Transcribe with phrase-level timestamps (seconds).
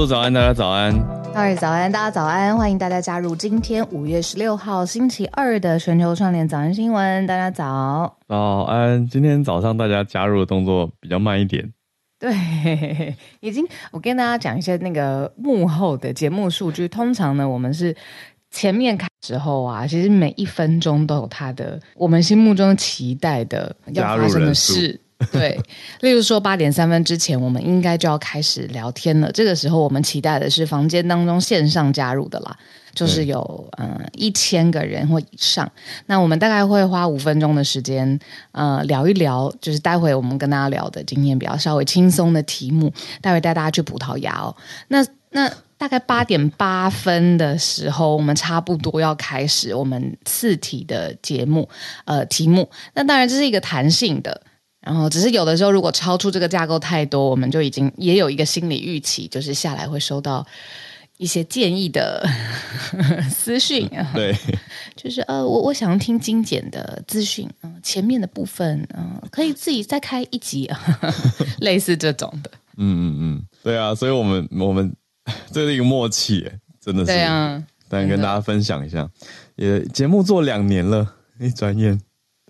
[0.00, 0.98] 路早安，大家早安。
[1.34, 7.26] 各位早安，大家早安，欢迎大家加入今天五月十六号星期二的全球串联早安新闻。
[7.26, 9.06] 大家早，早安。
[9.08, 11.70] 今天早上大家加入的动作比较慢一点。
[12.18, 16.88] 对，已经我跟大家讲一些那个幕后的节目数据。
[16.88, 17.94] 通常呢，我们是
[18.50, 24.98] 前面开始后啊，其实每一分钟都有它的我们心目中期待的要发生的事。
[25.30, 25.60] 对，
[26.00, 29.30] 例如说八点三分之前，我们应该就要开始聊天了。
[29.32, 32.56] 这个时候，我们期待的是房间当中线上加入的啦，
[32.94, 35.70] 就是有嗯一千个人或以上。
[36.06, 38.18] 那我们大概会花五分钟的时间，
[38.52, 42.90] 呃，聊一聊，就是待会我们跟大家聊的今天比较稍微轻松的题目。
[43.20, 44.56] 待会带大家去葡萄牙哦。
[44.88, 51.68] 那那大概八点八分的时候，我们差不多要开始我们四题的节目，
[52.06, 52.70] 呃，题目。
[52.94, 54.40] 那当然这是一个弹性的。
[54.80, 60.46] 然后，只是有的时候，如果超出这个架构太多，我们就已经也有一个心理预期，就是下来会收到
[61.18, 62.26] 一些建议的
[63.30, 63.86] 私讯。
[64.14, 64.34] 对，
[64.96, 70.70] 就是呃，我我想要听精简的资讯，嗯、呃，前面的部分，嗯、呃，可以自己再开一集，
[71.60, 72.50] 类似这种的。
[72.78, 74.90] 嗯嗯嗯，对啊，所以我们我们
[75.52, 77.08] 这是一个默契，真的是。
[77.08, 79.06] 对啊，当然跟大家分享一下，
[79.56, 81.06] 也节目做两年了，
[81.38, 82.00] 一，转眼，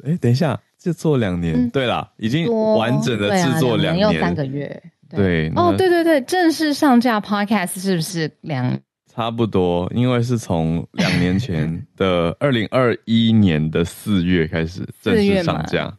[0.05, 0.61] 哎，等一下。
[0.81, 5.53] 就做两年，嗯，对啦，已经完整的制作两年，又三个月，对。
[5.55, 8.81] 哦，对对对，正式上架 Podcast 是不是两？
[9.13, 15.93] 差不多，因为是从两年前的 二零二一年的四月开始正式上架。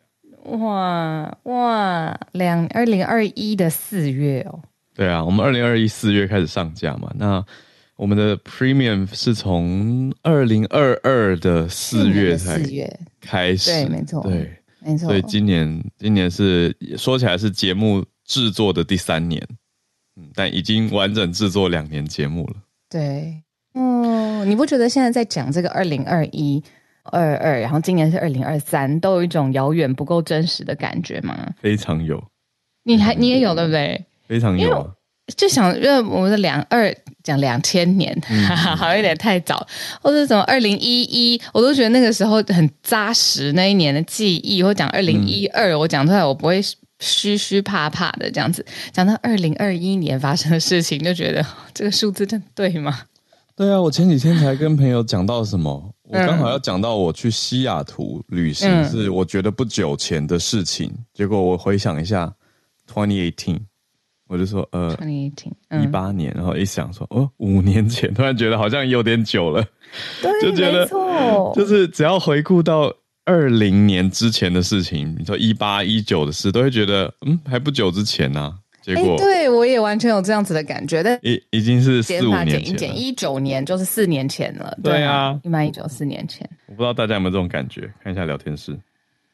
[0.45, 4.59] 哇哇，两二零二一的四月哦。
[4.95, 7.45] 对啊，我们二零二一四月开始上架嘛，那
[7.97, 12.59] 我们的 Premium 是从二零二二的四月才
[13.19, 14.49] 开始，对，没错，对。
[14.83, 19.41] 没错，所以今年今年是说起来是节目制作的第三年，
[20.15, 22.55] 嗯，但已经完整制作两年节目了。
[22.89, 23.41] 对，
[23.73, 26.61] 哦，你不觉得现在在讲这个二零二一、
[27.03, 31.53] 二二，然后今年是二零二三，都有一种遥远不够真实的感觉吗？
[31.61, 32.21] 非常有，
[32.83, 34.05] 你还你也有对不对？
[34.27, 34.91] 非常有。
[35.37, 36.93] 就想，因为我们的两二
[37.23, 38.45] 讲两千年，嗯、
[38.77, 39.65] 好有点太早，
[40.01, 44.61] 或者什么二零一一，我都觉得那个时候很扎实，那一年的记忆。
[44.63, 46.61] 或讲二零一二，我讲出来我不会
[46.99, 48.65] 虚虚怕怕的这样子。
[48.91, 53.01] 讲到二零二一年发生的事情，就觉得这个数字真对吗？
[53.55, 60.91] 对啊，我前几天才跟朋友讲到什么， 我刚好要讲到我去西雅图旅行，嗯、是我觉得不久前的事情。
[61.13, 62.33] 结果我回想一下
[62.91, 63.59] ，twenty eighteen。
[64.31, 64.95] 我就说，呃，
[65.83, 69.61] 一八年，然后一想说，哦，五年前，突然觉得好像有点久了，
[70.21, 70.87] 对，就觉得，
[71.53, 72.93] 就是只要回顾到
[73.25, 78.55] 二零年之前的事情，你说一八一九的事，都会觉得，嗯，还不久之前呢、啊。
[78.81, 84.75] 结果，对我也完全有这样子的感觉，但已已经是四五年前，减一九年就是四年前了。
[84.81, 87.91] 对啊，一八一九四年前，我不知道大家有没有这种感觉？
[88.01, 88.79] 看一下聊天室，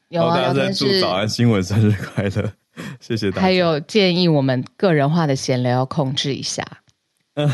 [0.08, 2.52] 有啊，大家在祝早安新闻生日快乐。
[3.00, 3.42] 谢谢大家。
[3.42, 6.64] 还有建议我们个人化的闲聊要控制一下。
[7.34, 7.46] 对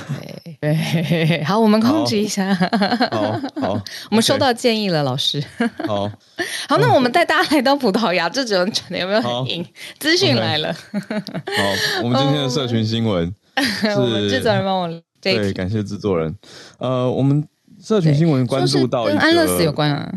[0.62, 2.54] 对， 好，我们控制一下。
[2.54, 5.44] 好，好， 我们收到建议了，老师。
[5.86, 6.08] 好，
[6.66, 9.66] 好，那我们带大家来到葡萄牙，这种有没有很硬？
[9.98, 10.72] 资讯来了。
[10.72, 16.34] 好，我们今天的社群新闻是制作人帮我对，感谢制作人。
[16.78, 17.46] 呃，我们
[17.82, 20.10] 社群新闻关注到跟安乐死有关啊。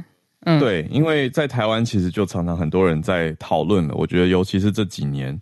[0.47, 3.93] 嗯，对，因为在台湾其实就常常很多人在讨论了。
[3.95, 5.37] 我觉得尤其是这几年，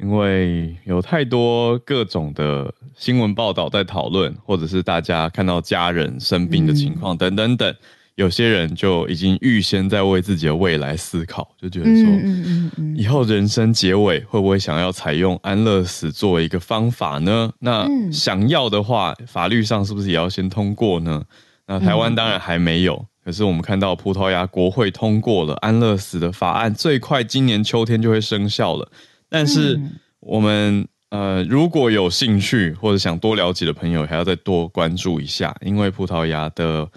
[0.00, 7.72] 因为有太多各种的新闻报道在讨论，或者是大家看到家人生病的情况等等等，
[8.16, 17.52] 有些人就已经预先在为自己的未来思考，就觉得说，以后人生结尾会不会想要采用安乐死作为一个方法呢？
[17.60, 21.22] 那想要的话，法律上是不是也要先通过呢？
[21.68, 23.06] 那台湾当然还没有。
[23.22, 28.90] 可是我们看到葡萄牙国会通过了安乐死的法案，最快今年秋天就会生效了。
[29.28, 29.78] 但是
[30.20, 36.88] 我们呃，如果有兴趣或者想多了解的朋友，还要再多关注一下，因为葡萄牙的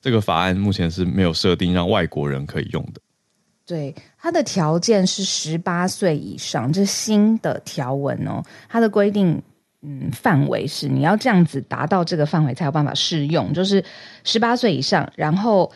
[0.00, 3.00] 这个法案目前是没有设定让外国人可以用的。
[3.66, 8.40] 对，它的条件是十八岁以上，这是新的条文哦。
[8.68, 9.42] 它的规定。
[9.82, 13.82] 嗯，范围是你要这样子达到这个范围才有办法适用，就是
[14.24, 15.72] 十八岁以上，然后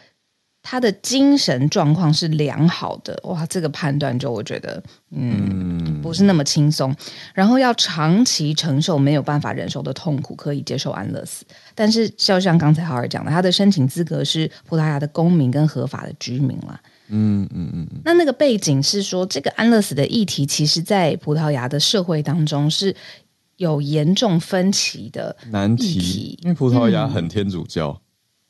[0.62, 6.95] 他的精神状况是良好的，哇，这个判断就我觉得嗯，嗯不是那么轻松，
[7.33, 16.79] 然后要长期承受没有办法忍受的痛苦，可以接受安乐死，但是就像刚才浩尔讲的，他的申请资格是葡萄牙的公民跟合法的居民啦。
[17.09, 22.95] 嗯嗯嗯，那那个背景是说，这个安乐死的议题，其实在葡萄牙的社会当中是。
[23.56, 28.01] 有严重分歧的难题，因为葡萄牙很天主教，嗯、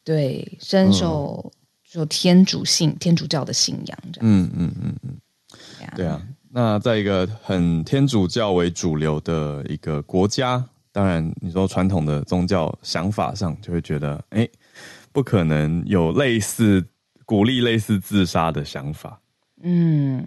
[0.05, 1.53] 对，深受
[1.89, 4.31] 就天主信、嗯、天主教的信仰这样。
[4.31, 5.17] 嗯嗯嗯嗯，
[5.97, 6.21] 对啊。
[6.51, 14.49] 那在一个很天主教为主流的一个国家，当然你说传统的宗教想法上，就会觉得，哎，
[15.11, 16.87] 不可能有类似
[17.25, 19.21] 鼓励类似自杀的想法。
[19.67, 20.27] 嗯，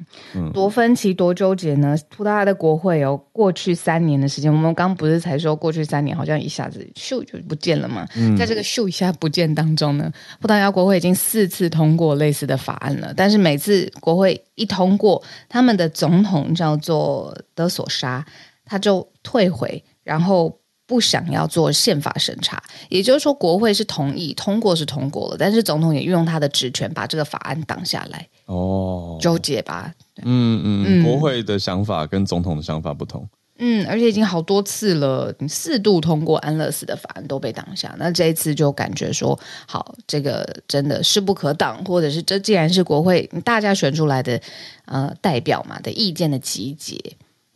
[0.51, 1.95] 多分歧多纠结呢？
[2.09, 8.03] 葡萄牙的国会有过去三年的时间，我们刚不是才说过去三年好像一下子咻就不见了嘛？
[8.15, 10.11] 嗯，在这个咻一下不见当中呢，
[10.41, 18.25] 葡萄牙国会已经四次通过类似的法案了，但是每次国会一通过，他们的总统叫做德索沙，
[18.65, 20.57] 他就退回，然后。
[20.87, 28.27] 不想要做宪法审查，也就是说，国会是同意通过是通过了，但是总统也运用他的职权把这个法案挡下来。
[28.45, 29.93] 哦，纠结吧？
[30.23, 33.27] 嗯嗯，嗯，国会的想法跟总统的想法不同。
[33.59, 39.37] 嗯，而且已经好多次了，四度通过安乐死的法案都被挡下，那这一次就感觉说，
[39.67, 44.39] 好，这个真的势不可挡，或者是这既然是国会大家选出来的
[44.85, 46.97] 呃代表嘛的意见的集结。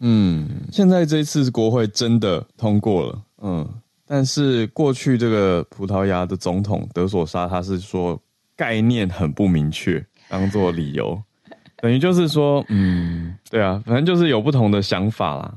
[0.03, 3.69] 嗯，现在这一次国会真的通过了，嗯，
[4.05, 8.19] 但是过去这个葡萄牙的总统德索沙他是说
[8.55, 11.21] 概念很不明确，当做理由，
[11.77, 15.53] 等于就是说，嗯，对啊，反正就是有不同的想法啦，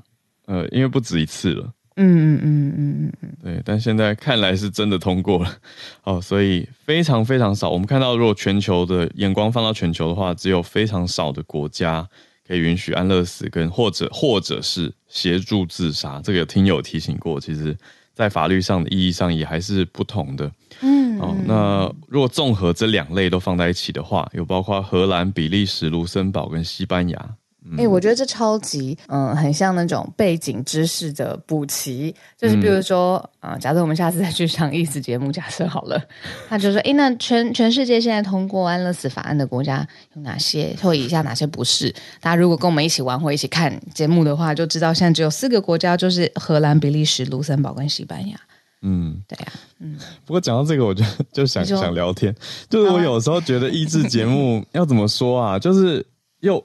[0.47, 5.57] 呃，因为不止一次了，嗯嗯嗯嗯嗯，对，但现在看来是真的通过了，
[6.05, 12.07] 哦，所以非常非常少，我们看到如果全球的眼光放到全球的话，只有非常少的国家。
[12.47, 17.77] 可以允许安乐死跟或者或者是协助自杀，这个有听友提醒过，其实
[18.13, 20.51] 在法律上的意义上也还是不同的。
[20.81, 27.37] 嗯，哦，那如果综合这两类都放在一起的话，有包括荷兰、比利时、卢森堡跟西班牙。
[27.77, 36.01] 哎、欸，我觉得这超级，嗯，很像那种背景知识的补齐，就是比如说，啊、嗯呃，假设我们下次再去上意思节目，假设好了，
[36.49, 40.77] 他就说，哎、欸，那全全世界现在通过安乐死法案的国家有哪些？
[40.81, 41.91] 或以下哪些不是？
[42.21, 48.37] 大家如果跟我们一起玩或一起看节目的话，就知道现在只有四个国家，就是荷兰、比利时、卢森堡跟西班牙。
[48.83, 49.99] 嗯，对呀、啊，嗯。
[50.25, 52.35] 不过讲到这个，我就就想想聊天，
[52.69, 56.05] 就是我有时候觉得益智节目 要怎么说啊，就是
[56.41, 56.65] 又。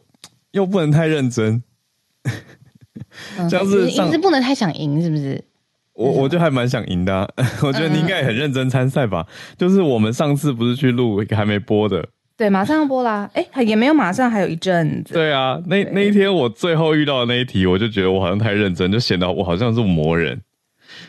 [0.52, 1.64] 又不能太认真，
[3.50, 5.44] 像是你是不能太想赢，是不是？
[5.94, 7.30] 我 我就还蛮想赢的、啊，
[7.62, 9.56] 我觉得你应该也很认真参赛吧、嗯。
[9.58, 12.08] 就是我们上次不是去录一个还没播的，
[12.38, 13.30] 对，马上要播啦。
[13.34, 15.14] 哎、欸，也没有马上，还有一阵子。
[15.14, 20.42] 对啊，那那一天我最后遇到的那一题，我就觉得我好像太认真，就显得我好像是魔人。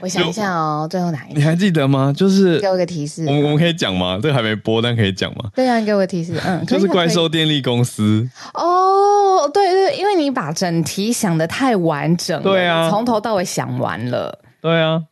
[0.01, 1.35] 我想一下哦，最后哪一？
[1.35, 2.13] 你还记得吗？
[2.17, 3.25] 就是给我个提示。
[3.27, 4.19] 我们我们可以讲吗？
[4.23, 5.51] 这个还没播，但可以讲吗？
[5.55, 6.35] 对啊，你给我个提示。
[6.45, 8.29] 嗯，就是怪兽电力公司。
[8.55, 14.39] 哦，对对，因为你把整题想的太完整了，对啊，从头到尾想完了。
[14.61, 15.03] 对啊，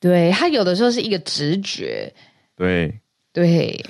[0.00, 2.12] 对，他有的时候是一个直觉。
[2.56, 3.00] 对
[3.32, 3.84] 对。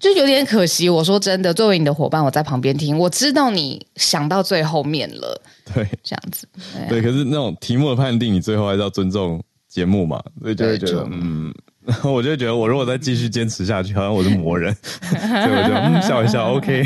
[0.00, 5.40] 就有点可惜，我说真的，作为你的伙伴，我在旁边听，我知道你想到最后面了，
[5.72, 6.48] 对，这样子，
[6.88, 11.54] 对，可是那种题目的判定，你最后还是要尊重节目嘛，所以就会觉得，嗯，
[11.84, 16.82] 然 后我就觉得，我如果再继续坚持下去，好像我是魔人， 所以我就、嗯、笑一笑，OK。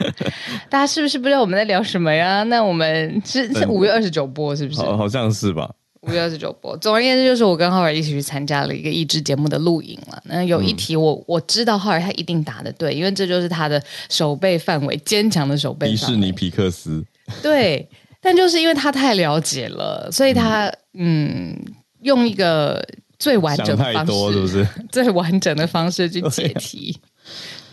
[0.70, 2.42] 大家是不是不知道我们在聊什么呀？
[2.44, 4.80] 那我们是是五月二十九播，是不是？
[4.80, 5.70] 好，好像是吧。
[6.06, 10.22] 五月二十九播，总而言之，就是我跟浩尔一起去参加了一个益智节目的录影了。
[10.26, 15.88] 那有一题我，我、嗯、我知道浩尔他一定答的对，因为这就是他的手背范围，坚强的手背。
[15.88, 17.04] 迪士尼皮克斯。
[17.42, 17.88] 对，
[18.20, 21.64] 但就是因为他太了解了，所以他嗯，嗯，
[22.02, 22.80] 用一个
[23.18, 24.68] 最完整的方式，是不是？
[24.92, 26.96] 最完整的方式去解题。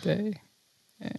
[0.02, 0.16] 对，
[1.00, 1.12] 对，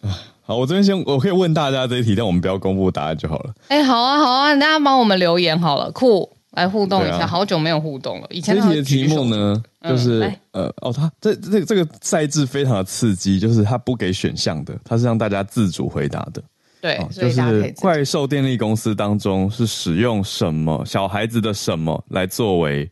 [0.42, 3.54] 好，我这边先，我可以问大家这一题，但我们不要公布答案就好了。
[3.68, 6.33] 哎，好啊，好啊，大家帮我们留言好了，酷。
[6.54, 8.26] 来互动一下，啊、好久没有互动了。
[8.30, 10.20] 以前这题的题目呢，就是、
[10.52, 16.42] 嗯、呃，哦，它这这个、这个赛制非常的刺激，就是它不给选项的，它是让大家自主回答的。
[16.80, 22.88] 对，哦、就是怪兽电力公司当中是使用什么小孩子的什么来作为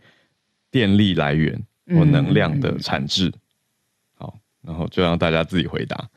[0.71, 1.57] 电力来源
[1.89, 3.33] 或能量的产制、嗯？
[4.19, 6.09] 好，然后就让大家自己回答。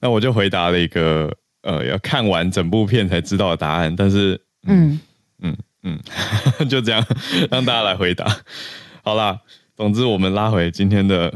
[0.00, 1.30] 那我就回答了一个
[1.62, 4.98] 呃，要看完整部片才知道的答案，但是嗯
[5.40, 5.56] 嗯。
[5.84, 6.00] 嗯
[6.58, 7.04] 嗯， 就这样
[7.50, 8.26] 让大家来回答。
[9.02, 9.40] 好啦，
[9.76, 11.32] 总之我们拉回今天的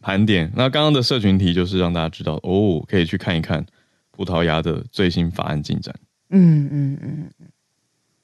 [0.00, 0.50] 盘点。
[0.56, 3.66] 那刚刚的社群题就是让大家知道哦，可以去看一看
[4.10, 5.94] 葡萄牙的最新法案进展。
[6.30, 7.30] 嗯嗯嗯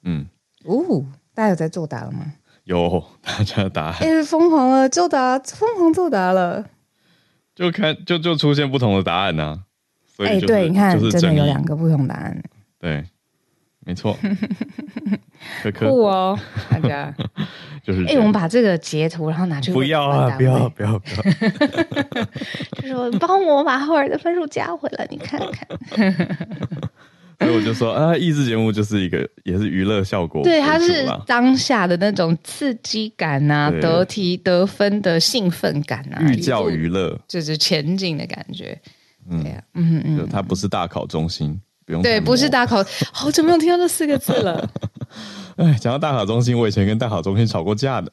[0.03, 0.25] 嗯。
[0.63, 2.33] 哦，大家有在作答了吗？
[2.63, 3.95] 有，大家的答案。
[3.99, 6.65] 哎，疯狂了，作答，疯狂作答了。
[7.55, 9.59] 就看，就就出现不同的答案呢、啊。
[10.05, 12.41] 所以、就是，哎，对，你看，就是、真的有两个不同答案。
[12.79, 13.05] 对。
[13.87, 14.17] 没错，
[15.79, 16.37] 酷哦，
[16.69, 17.11] 大家。
[17.81, 22.25] 就是哎、欸，我们把这个截图，然后拿去不要啊，不要不要不要，
[22.81, 26.27] 就 说帮我把浩尔的分数加回来，你看看。
[27.39, 38.77] 所以我就说啊，益智节目就是一个也是娱乐效果，对，它是当下的那种刺激感啊，得题得分的兴奋感啊，寓教娱乐，就是前进的感觉。
[39.29, 44.69] 嗯，对啊，嗯嗯，它不是大考中心，不用对，不是大考，好久没有听到这四个字了。
[45.55, 48.11] 哎，讲到大考中心，我以前跟大考中心吵过架的，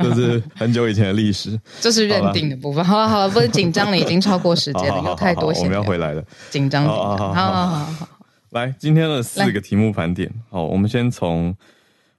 [0.00, 1.58] 这是很久以前的历史。
[1.80, 2.84] 这是认定的部分。
[2.84, 5.62] 好了好了，不是紧张了，已经超过时间了， 有太多线。
[5.62, 7.16] 我们要回来了，紧张紧张。
[7.16, 8.08] 好好好好好。
[8.50, 10.28] 来，今天的四个题目盘点。
[10.50, 11.54] 好，我们先从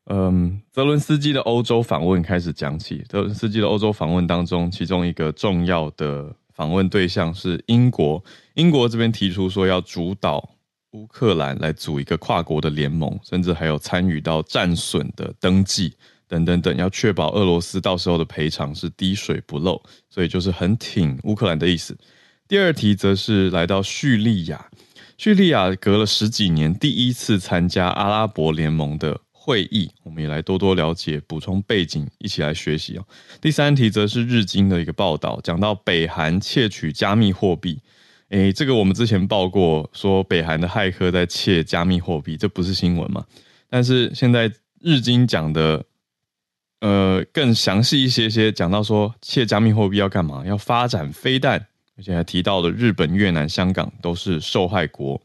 [0.05, 3.03] 嗯泽伦斯基的欧洲访问开始讲起。
[3.09, 8.21] 泽伦斯基的欧洲访问当中，其中一个重要的访问对象是英国。
[8.55, 10.55] 英国这边提出说要主导
[10.93, 15.93] 乌克兰来组一个跨国的联盟，甚至还有参与到战损的登记
[16.27, 19.79] 等等等，要确保俄罗斯到时候的赔偿是滴水不漏。
[20.09, 21.95] 所以就是很挺乌克兰的意思。
[22.47, 24.67] 第二题则是来到叙利亚。
[25.19, 33.07] 叙利亚隔了十几年第一次参加阿拉伯联盟的会议，我们也来多多了解、补充背景，一起来学习哦。
[33.39, 37.79] 第三题则是日经的一个报道，讲到北韩窃取加密货币。
[38.27, 43.25] 诶，这个我们之前报过，说北韩的骇客在窃加密货币，这不是新闻嘛？
[43.69, 44.51] 但是现在
[44.81, 45.85] 日经讲的，
[46.81, 50.45] 呃，更详细一些些，讲到说窃加密货币要干嘛？
[50.45, 51.67] 要发展飞弹。
[51.97, 55.19] 而且还提到了日本、越南、香港都是受害国。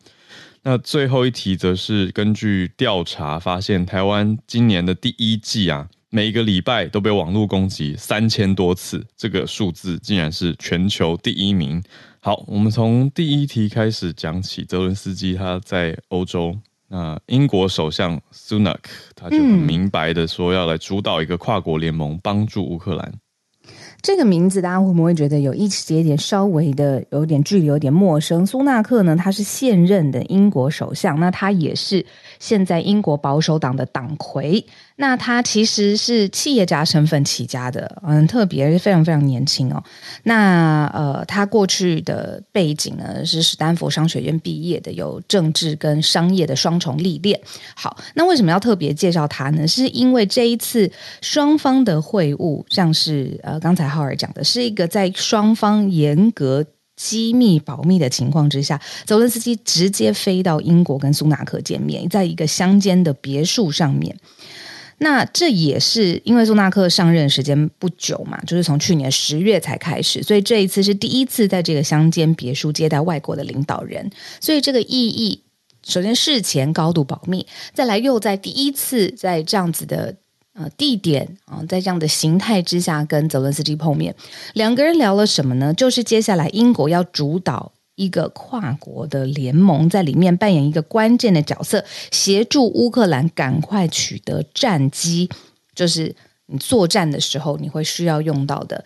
[0.64, 11.83] 那最后一题则是根据调查发现，台湾今年的第一季啊，每一个礼拜都被网络攻击三千多次，这个数字竟然是全球第一名。
[12.21, 14.64] 好，我们从第一题开始讲起。
[14.64, 18.78] 泽伦斯基他在欧洲，那英国首相 Sunak
[19.16, 23.12] 他就很明白的说要来主导一个跨国联盟，帮助乌克兰。
[24.02, 28.44] 这个名字大家会不会觉得有一些点稍微的有点距离，有点陌生？
[28.44, 32.04] 苏纳克呢，他是现任的英国首相，那他也是
[32.42, 34.66] 现在英国保守党的党魁。
[34.96, 39.82] 那他其实是企业家身份起家的，嗯，特别非常非常年轻哦。
[40.25, 47.40] 那呃，他过去的背景呢是史丹佛商学院毕业的，有政治跟商业的双重历练。
[47.75, 49.66] 好，那为什么要特别介绍他呢？
[49.66, 56.64] 是因为这一次双方的会晤，像是呃刚才浩尔讲的，是一个在双方严格
[57.02, 64.16] 机密保密的情况之下，泽伦斯基直接飞到英国跟苏纳克见面，在一个乡间的别墅上面。
[64.99, 74.09] 那这也是因为苏纳克上任时间不久嘛，就是从去年十月才开始，所以这一次是第一次在这个乡间别墅接待外国的领导人，
[74.40, 75.42] 所以这个意义，
[75.85, 77.44] 首先事前高度保密，
[77.75, 80.14] 再来又在第一次在这样子的
[80.54, 84.14] 呃地点啊，在这样的形态之下跟泽伦斯基碰面，
[84.54, 85.73] 两个人聊了什么呢？
[85.75, 87.73] 就是接下来英国要主导。
[87.94, 95.28] 一个跨国的联盟在里面扮演一个关键的角色，协助乌克兰赶快取得战机，
[95.75, 96.16] 就是
[96.47, 98.82] 你作战的时候你会需要用到的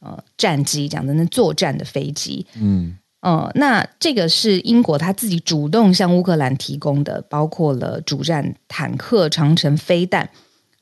[0.00, 10.30] 呃战机，讲的那作战的飞机，嗯呃，那这个是英国他自己主动向乌克兰提供的，包括了主战坦克、长城飞弹，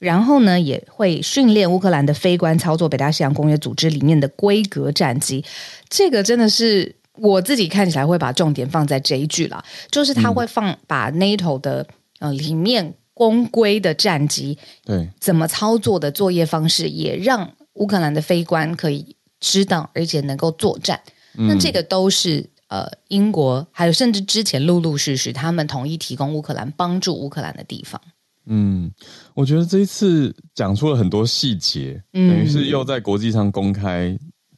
[0.05, 5.45] 然后呢也会训练乌克兰的飞官操作北大西洋公约组织里面的规格战机，
[5.89, 6.95] 这个真的是。
[7.17, 11.87] 我自己看起来会把重点放在这一句啦，就是他会放把 NATO 的
[12.19, 21.01] 呃里面公规的战机对怎么操作的作业方式，也让乌克兰的飞官可以知道，而且能够作战。
[21.35, 28.01] 那这个都是呃英国还有甚至之前陆陆续续他们同意提供乌克兰帮助乌克兰的地方。
[28.47, 28.91] 嗯，
[29.35, 34.17] 我觉得这一次讲出了很多细节，等于是又在国际上公开。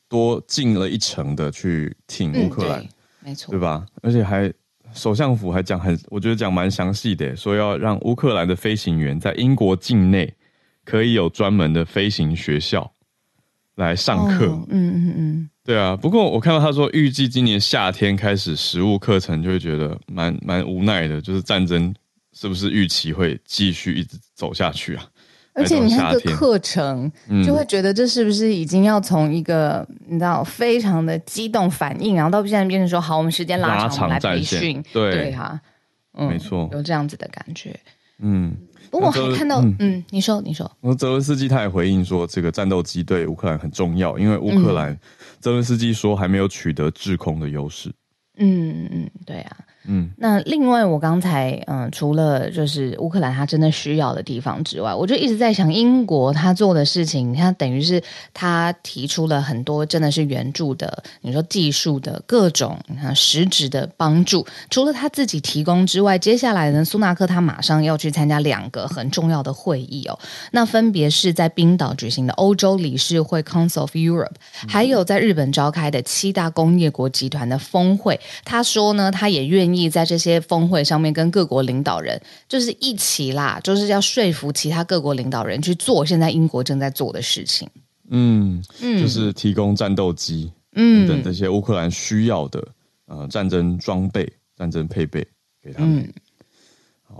[0.08, 2.88] 多进了一层的去挺乌克兰，嗯，
[3.24, 3.84] 没错，对吧？
[4.02, 4.50] 而且还
[4.94, 10.32] 首相府还讲很，我觉得讲蛮详细的，说要让乌克兰的飞行员在英国境内
[10.84, 12.88] 可以有专门的飞行学校
[13.74, 14.46] 来上课。
[14.46, 14.64] 哦。
[14.68, 15.96] 嗯嗯嗯，对啊。
[15.96, 21.92] 不过我看到他说预计今年夏天开始实务课程，就会觉得蛮蛮无奈的，就是战争
[22.38, 25.08] 是不是预期会继续一直走下去啊？
[25.54, 27.10] 而且你看这个课程，
[27.42, 35.12] 就会觉得这是不是已经要从一个你知道非常的激动反应，然后到现在变成说好，我们时间拉长，来培训，对。
[35.12, 35.58] 对哈，
[36.12, 37.74] 嗯，没错，有这样子的感觉。
[38.18, 38.54] 嗯，
[38.90, 44.94] 不过我还看到，嗯，嗯你说你说，泽伦斯基他也回应说，这个战斗机对乌克兰很重要，因为乌克兰
[45.40, 47.90] 泽伦斯基说还没有取得制空的优势。
[48.36, 49.56] 嗯嗯，对啊。
[49.88, 58.02] 嗯，那另外我刚才嗯，除了就是乌克兰他真的需要的地方之外，我就一直在想英国他做的事情，他等于是
[58.34, 70.18] 他提出了很多真的是援助的，你说技术的各种你看实质的帮助，除了他自己提供之外，接下来呢，苏纳克他马上要去参加两个很重要的会议哦，
[70.50, 74.34] 那分别是在冰岛举行的欧洲理事会 Council of Europe，
[74.66, 79.75] 还有在日本召开的七大工业国集团的峰会，他说呢，他也愿意。
[79.90, 87.68] 在这些峰会上面，跟各国领导人就是一起啦，就是要说服其他各国领导人去做现在英国正在做的事情。
[88.08, 92.66] 嗯，就是提供战斗机，嗯，等这些乌克兰需要的
[93.06, 95.26] 呃战争装备、战争配备
[95.62, 95.98] 给他们。
[95.98, 96.12] 嗯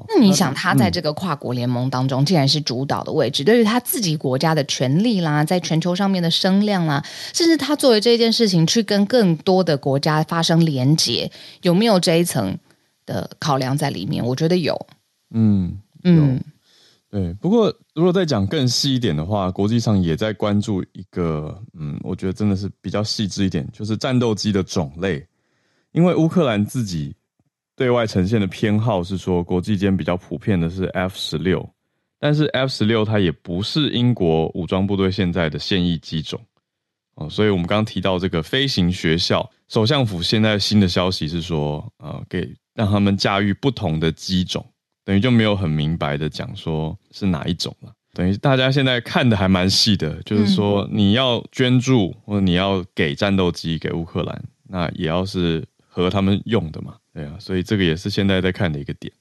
[0.09, 11.31] 那你想，他在这个跨国联盟当中，既然是主导的位置，对于他自己国家的权力啦，在全球上面的声量啦，甚至他作为这件事情去跟更多的国家发生连结，
[11.63, 12.59] 有没有这一层
[13.05, 14.25] 的考量在里面？
[14.25, 14.87] 我觉得有。
[15.31, 16.41] 嗯嗯，
[17.11, 17.33] 对。
[17.35, 25.27] 不过，如果再讲更细一点的话，国际上也在关注一个，嗯，我觉得真的是比较细致一点，就是战斗机的种类，
[25.93, 27.15] 因为乌克兰自己。
[27.77, 31.69] 对外呈现的偏好是说，国际间比较普遍的是 F 十六，
[32.19, 36.41] 但是 F 十六它也不是英国武装部队现在的现役机种。
[37.17, 44.65] 哦，所以我们刚刚提到这个飞行学校，首相府现在新的消息是说，呃，给让他们驾驭不同的机种，
[45.03, 55.65] 等于就没有很明白的讲说是哪一种了，等于大家现在看的还蛮细的，就是说你要捐助或者你要给战斗机给乌克兰，那也要是
[56.03, 56.97] 合他们用的嘛。
[57.13, 59.13] 对啊，所以这个也是现在在看的一个点。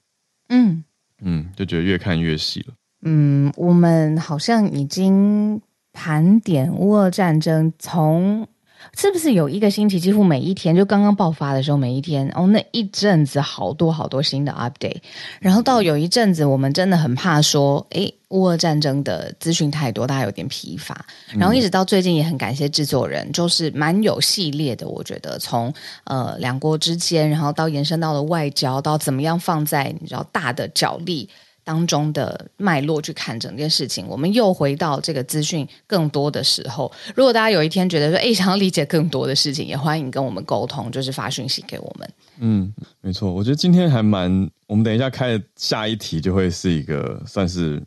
[0.48, 0.84] 嗯
[1.20, 2.74] 嗯，就觉得越看越细了。
[3.02, 5.60] 嗯，我们好像已经
[5.92, 8.46] 盘点乌俄战争从。
[8.94, 14.98] 是不是有一个星期，几乎每一天就刚刚爆发的时候，每一天哦，那一阵子好多好多新的 update，
[15.40, 21.04] 然后到有一阵子，我们真的很怕说，诶，乌俄战争的资讯太多，大家有点疲乏。
[21.32, 24.88] 然后一直到最近，也很感谢制作人，就是蛮有系列的。
[24.88, 25.72] 我觉得从
[26.04, 31.28] 呃两国之间，然后到延伸到了外交，到怎么样放在你知道大的角力。
[31.66, 36.90] 当中的脉络去看整件事情，我们又回到这个资讯更多的时候。
[37.16, 42.08] 如果大家有一天觉得说，哎，想要理解更多的事情，也欢迎跟我们沟通，就是发讯息给我们。
[42.38, 44.48] 嗯，没错，我觉得今天还蛮……
[44.68, 47.82] 我们等一下开的下一题就会是一个算是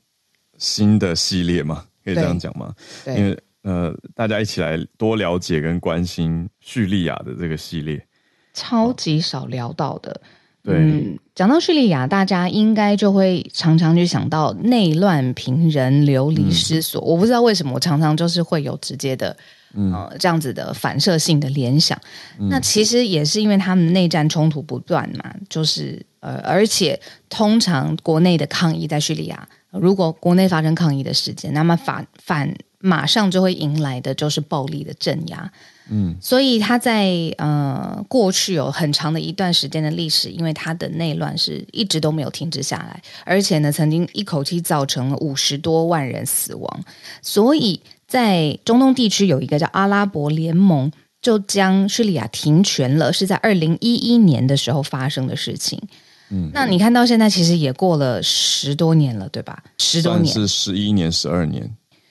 [0.58, 2.76] 新的系列嘛，可以这样讲吗？
[3.06, 8.06] 对，因为呃，大家一起来多了解跟关心叙利亚的这个系列，
[8.54, 10.20] 超级少聊到的。
[10.62, 17.02] 对嗯，讲到叙利亚，大家应该就会常常去想到内乱、平人、流离失所。
[17.02, 19.36] 嗯、我不知道为什么，我常常就是会有直接的，
[19.74, 21.98] 嗯、呃，这样子的反射性的联想。
[22.40, 35.50] 嗯、那其实也是因为他们内战冲突不断嘛，就是呃，而且通常国内的抗议在叙利亚，如果国内发生抗议的事件，那么反反马上就会迎来的就是暴力的镇压。
[35.92, 46.84] 嗯，所以他在呃过去有很长的一段时间的历史，因为他的内乱是一直都没有停止下来，而且呢，曾经一口气造成了五十多万人死亡。
[47.22, 55.82] 所以在中东地区有一个叫阿拉伯联盟，就将叙利亚停权了，是在二零一一年的时候发生的事情。
[56.30, 59.64] 嗯，那你看到现在其实也过了十多年了，对吧？
[59.80, 61.68] 十多年是十一年、十二年。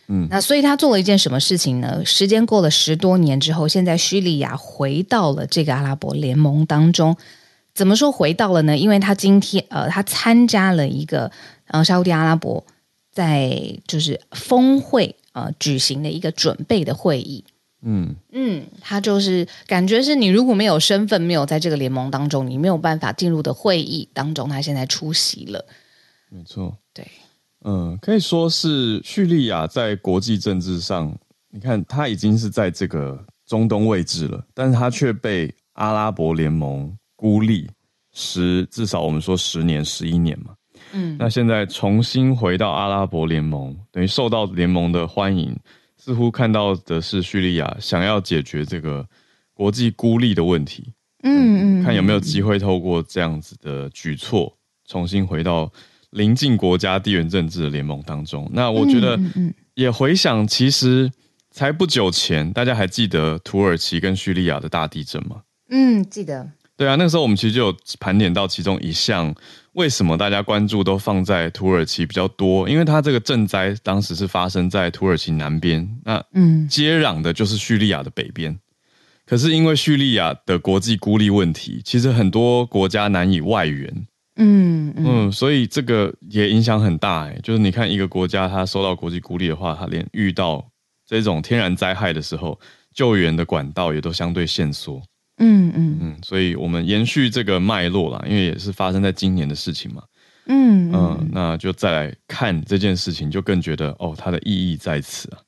[0.09, 2.03] 嗯，那所以他做了一件什么事情呢？
[2.05, 7.16] 时间过了十多年之后，现在叙利亚回到了这个阿拉伯联盟当中。
[7.75, 8.77] 怎么说回到了呢？
[8.77, 11.31] 因为他今天呃，他参加了一个
[11.66, 12.64] 呃沙乌地阿拉伯
[13.12, 17.44] 在就是峰会呃举行的一个准备的会议。
[17.83, 25.64] 嗯嗯，他就是感觉是你如果没有身份，没有在这个联盟当中，你没有办法进入的会议当中，他现在出席了。
[26.31, 26.88] 没错，对。
[27.64, 31.12] 嗯，可以说是叙利亚在国际政治上，
[31.51, 37.68] 你看他已经是在这个中东位置了，但是他却被阿拉伯联盟孤立
[38.12, 40.55] 十，至少我们说十年、十一年嘛。
[40.92, 45.59] 嗯，那现在重新回到阿拉伯联盟，等于受到联盟的欢迎，
[45.97, 49.05] 似乎看到的是叙利亚想要解决这个
[49.53, 50.92] 国际孤立的问题。
[51.25, 55.68] 嗯嗯，看有没有机会透过这样子的举措，重新回到。
[56.11, 59.18] 邻近国家地缘政治的联盟当中，那我觉得
[59.75, 61.11] 也回想，其实
[61.51, 65.42] 才不久前，大家还记得土耳其跟叙利亚的大地震吗？
[65.71, 66.51] 嗯，记得。
[66.77, 69.35] 对啊，那个时候我们其实就有盘点到其中一项，
[69.73, 72.68] 为什么大家关注都放在土耳其比较多？
[72.68, 78.57] 因为它这个震灾当时是发生在土耳其南边，那嗯，接壤的就是叙利亚的北边。
[79.27, 84.07] 可是因为叙利亚的国际孤立问题，其实很多国家难以外援。
[84.38, 87.38] 嗯嗯，嗯，所以这个也影响很大哎。
[87.42, 90.64] 就是你看一个国家，它受到国际孤立的话，它连遇到
[91.07, 92.59] 这种天然灾害的时候，
[92.94, 95.03] 救援的管道也都相对限缩。
[95.40, 100.03] 嗯嗯嗯，所以我们延续这个脉络啦，因为也是发生在今年的事情嘛。
[100.46, 105.38] 嗯嗯，那就再来看这件事情，就更觉得哦，它的意义在此啊。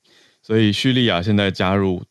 [0.43, 2.01] 所以叙利亚现在加入，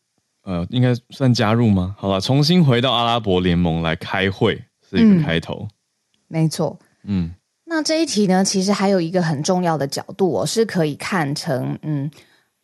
[0.43, 1.95] 呃，应该算加入吗？
[1.97, 5.67] 好了，重新回到阿拉伯联盟来开会是一个开头。
[5.69, 5.69] 嗯、
[6.31, 6.79] 没错。
[7.03, 7.31] 嗯，
[7.65, 12.09] 那这一题呢，其实还有一个很重要的角度，我是可以看成，嗯。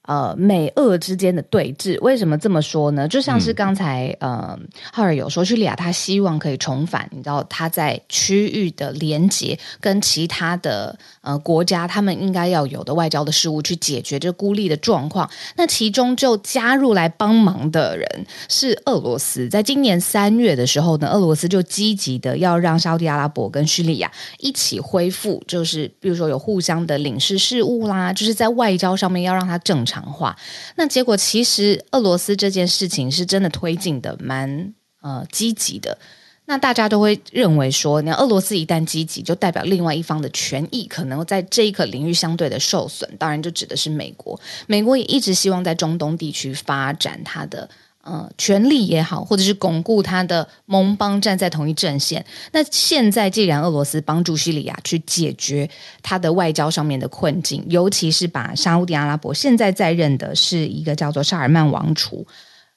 [0.07, 3.05] 呃，美俄之间的对峙，为什么这么说呢？
[3.05, 4.59] 就像是刚才、嗯、呃，
[4.93, 15.29] 浩尔有说，叙利亚他希望可以重返，你知道他在区域的连接跟其他的呃国家，他们应该要有的外交的事务去解决这孤立的状况。
[15.57, 19.49] 那其中就加入来帮忙的人是俄罗斯。
[19.49, 29.96] 在今年三月的时候呢，俄罗斯就积极的要让沙乌地阿拉伯跟叙利亚一起恢复，就是比如说有互相的领事事务啦，就是在外交上面要让它正常。
[30.01, 30.37] 话，
[30.75, 35.97] 那结果其实俄罗斯这件事情是真的推进的蛮呃积极的。
[36.45, 43.09] 那大家都会认为说，你俄罗斯一旦积极，就代表另外一方的权益可能在这一个领域相对的受损。
[43.17, 44.39] 当然，就指的是美国。
[44.65, 47.69] 美国也一直希望在中东地区发展它的。
[48.07, 52.25] 呃，权力也好，或者是巩固他的盟邦站在同一阵线。
[52.53, 55.69] 那现在既然俄罗斯帮助叙利亚去解决
[56.01, 62.25] 他的外交上面的困境，尤其是把沙乌地阿拉伯现在在任的是一个叫做沙尔曼王储，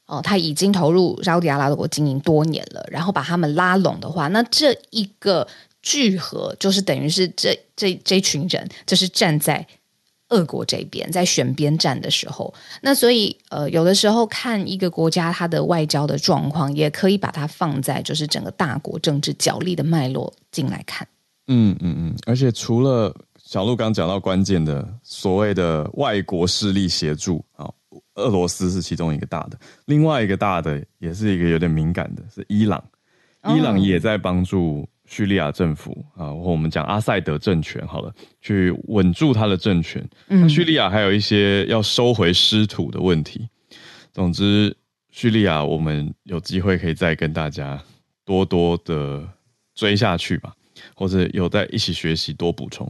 [0.06, 5.46] 哦、他已经投入沙乌地阿拉伯经营多年了，然后把他们拉拢的话，那这一个
[5.80, 9.64] 聚合就是等于是这这这群人就是站在。
[10.30, 21.06] 俄国这边在选边站的时候，那所以呃，有的时候看一个国家它的外交的状况，也可以把它放在就是整个大国政治角力的脉络进来看。
[21.48, 27.68] 嗯嗯嗯，而且除了小鹿刚讲到关键的所谓的外国势力协助啊，
[28.14, 32.82] 俄罗斯是其中一个大的，另外一个大的也是一个有点敏感的，是伊朗，
[33.48, 34.88] 伊朗也在帮助。
[35.10, 40.08] 叙利亚政府啊，或我们讲阿塞德政权，好了，去稳住他的政权。
[40.28, 43.48] 嗯，叙利亚还有一些要收回失土的问题。
[44.12, 44.74] 总之，
[45.10, 47.82] 叙利亚我们有机会可以再跟大家
[48.24, 49.28] 多多的
[49.74, 50.54] 追下去吧，
[50.94, 52.88] 或者有在一起学习多补充。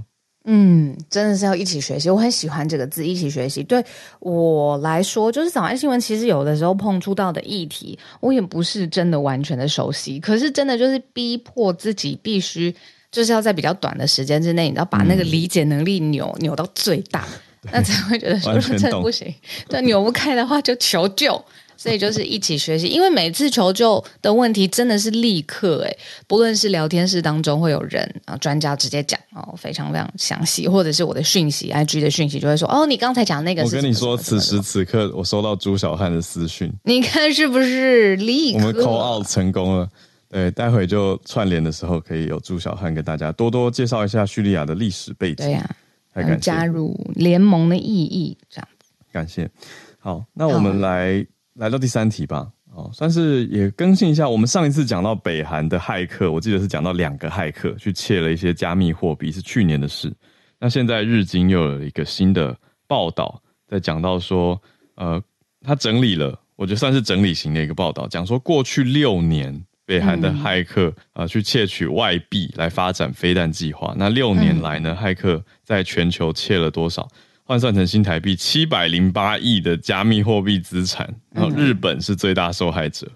[0.53, 2.11] 嗯，真的是要一起学习。
[2.11, 3.63] 我很喜欢这个字“一起学习”。
[3.65, 3.85] 对
[4.19, 6.01] 我来说，就是早安新闻。
[6.01, 10.19] 其实有的时候碰触到的议题，我也不是真的完全的熟悉。
[10.19, 12.75] 可是真的就是逼迫自己，必须
[13.13, 17.29] 就是要在比较短的时间之内，你要把那个理解能力扭、嗯、扭到最大，
[17.71, 19.33] 那才会觉得说真的不行。
[19.69, 21.41] 对，扭不开的话就求救。
[21.81, 38.59] 所以就是一起学习，因为每次求救的问题真的是立刻诶，不论是聊天室当中会有人啊，专家直接讲哦，非常非常详细，或者是我的讯息，IG 的讯息就会说哦，你刚才讲那个我跟你说，此时此刻我收到朱小汉的私讯，你看是不是立刻？
[38.59, 39.89] 我们 call out 成功了，
[40.29, 49.51] 对，待会就串联的时候可以有朱小汉跟大家多多介绍一下叙利亚的历史背景，对呀、加入联盟的意义这样子，感谢。
[49.99, 51.27] 好，那我们来。
[51.61, 54.27] 来到第三题吧，哦，算是也更新一下。
[54.27, 60.11] 我们上一次讲到北韩的骇客，我记得是讲到两个骇客去窃了一些加密货币，是去年的事。
[60.59, 62.57] 那现在日经又有一个新的
[62.89, 64.59] 报道，在讲到说，
[64.95, 65.23] 呃，
[65.61, 73.95] 他整理了，我觉得算是整理型的一个报道，讲说过去六年北韩的骇客啊、呃、去窃取外币来发展飞弹计划。
[73.99, 77.07] 那六年来呢，骇客在全球窃了多少？
[77.51, 83.11] 换算成新台币七百零八亿的加密货币资产，然后日本是最大受害者。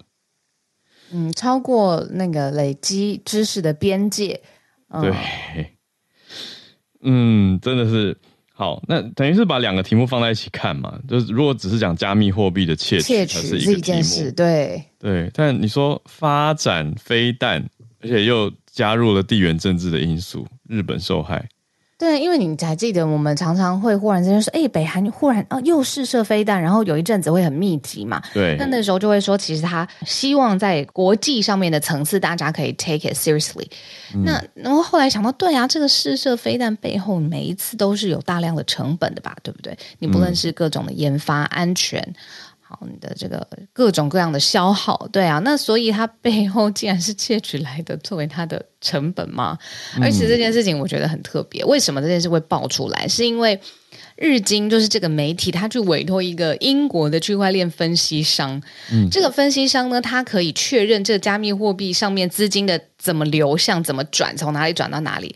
[1.13, 4.41] 嗯，超过那个累积知识的边界。
[4.89, 5.77] 嗯、对，
[7.03, 8.17] 嗯，真的是
[8.53, 8.83] 好。
[8.89, 15.31] 那等于是把两个题目放在一起看嘛，就是如果只是讲加密货币的窃取，它是一个题目，对对。
[15.33, 17.65] 但你说发展飞弹，
[18.01, 21.47] 而且又加入了地缘政治的因素，日本受害。
[21.97, 28.21] 对，因为你还记得，我们常常会忽然之间说，哎，北韩忽然啊又试射飞弹，然后有一阵子会很密集嘛。
[28.33, 33.65] 对，那那时候就会说，其实他希望在国际上面的层次，大家可以 take it seriously。
[34.13, 39.77] 嗯、那然后后来想到，对啊，这个试射飞弹背后每一次都是有大量的成本的吧，对不对？
[39.99, 42.44] 你不论是各种的研发、安全，好，
[42.81, 49.57] 你的这个各种各样的消耗，对啊，那所以它背后竟然是窃取来的，作为它的成本吗。
[50.01, 53.07] 而且这件事情我觉得很特别，为什么这件事会爆出来？
[53.07, 53.59] 是因为
[54.15, 58.61] 日经就是这个媒体，他去委托一个英国的区块链分析商，
[58.91, 65.35] 嗯，这个分析商呢，他可以确认这个加密货币上面资金的怎么流向、怎么转，从哪里转到哪里。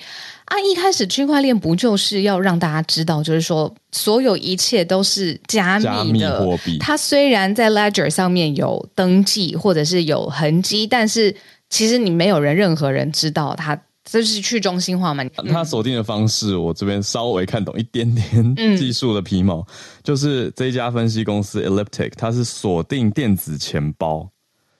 [0.50, 0.60] 啊！
[0.60, 6.78] 一开始区块链不就是要让大家知道，就是说所有一切都是加密的，货币。
[6.80, 11.36] 它虽然在 Ledger 上面有登记或者是有痕迹，但是
[11.70, 15.24] 其实你没有人，任何人知道它这是去中心化嘛？
[15.52, 19.66] 它锁定的方式，我这边稍微看懂一点点技术的皮毛，嗯、
[20.04, 24.28] 就是这一家分析公司 Elliptic，它是锁定电子钱包，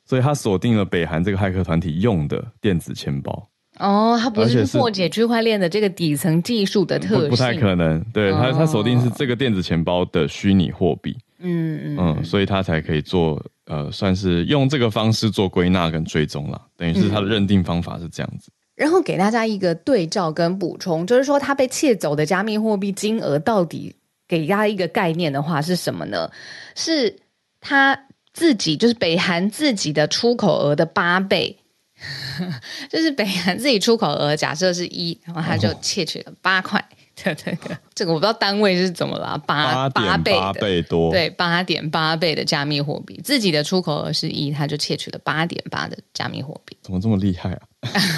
[0.08, 3.49] 所以它锁定了北韩这个骇客团体用的电子钱包。
[3.80, 8.04] 哦，它不是破解区块链的这个底层技术的特性，不，不太可能。
[8.14, 18.52] 对，他，他锁定是这个电子钱包的虚拟货币，嗯嗯嗯，所以它才可以做呃，算是用这个方式做归纳跟追踪了，等于是它的认定方法是这样子。
[18.52, 18.54] 嗯。
[18.76, 23.96] 然后给大家一个对照跟补充，就是说它被窃走的加密货币金额到底
[24.28, 26.30] 给大家一个概念的话是什么呢？
[26.76, 27.16] 是
[27.62, 27.98] 它
[28.34, 31.56] 自己就是北韩自己的出口额的八倍。
[32.90, 36.84] 就是北韩自己出口额假设是一，然后他就窃取了八块，
[37.22, 47.60] 对对对，这个我不知道单位是怎么了，八八倍八倍多，对，八点八倍的加密货币，自己的出口额是一，他就窃取了八点八的加密货币，怎么这么厉害啊？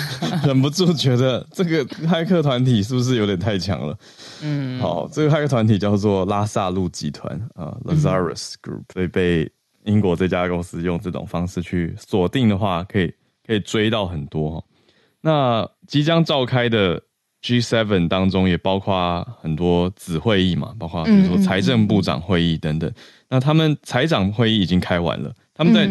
[0.45, 3.97] 忍不住觉得这个骇客团体是不是有点太强了？
[4.41, 9.51] 嗯，好，这个骇客团体叫做拉萨路集团啊，Lazarus Group，所以被
[9.83, 13.11] 英国这家公司用这种方式去锁定的话，可以。
[13.45, 14.65] 可以追到很多。
[15.21, 17.01] 那即将召开的
[17.43, 22.89] G7 当中，也包括很多子会议嘛，包括比如说财政部长会议等等。
[22.89, 25.87] 嗯嗯嗯，那他们财长会议已经开完了，他们在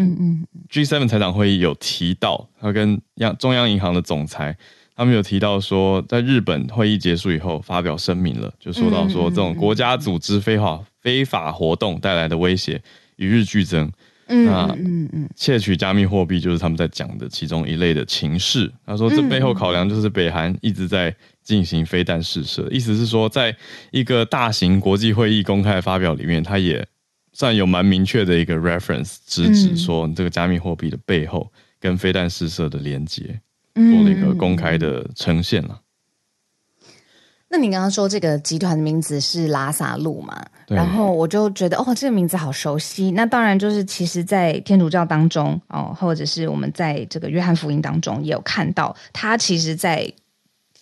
[0.69, 4.57] G7 财长会议有提到，他跟央中央银行的总裁，
[4.95, 12.81] 他们有提到说，在日本会议结束以后发表声明了，就说到说这种国家组织非法非法活动带来的威胁
[13.17, 13.91] 与日俱增。
[14.31, 18.73] 嗯，那嗯嗯，窃取加密货币就是他们在讲的其中一类的情势。
[18.87, 23.55] 他说，这背后考量就是北韩一直在进行飞弹试射，意思是说，在
[23.91, 26.87] 一个大型国际会议公开发表里面，他也
[27.33, 33.41] 算有蛮明确的一个 reference，直指说这个加密货币的背后跟飞弹试射的连接，
[33.75, 35.81] 做了一个公开的呈现了。
[37.53, 40.41] 那你刚刚说这个集团的名字是拉萨路嘛？
[40.69, 43.11] 然后我就觉得哦，这个名字好熟悉。
[43.11, 50.11] 那当然就是其实，在天主教当中哦，或者是我们在这个约翰福音当中也有看到，他其实，在。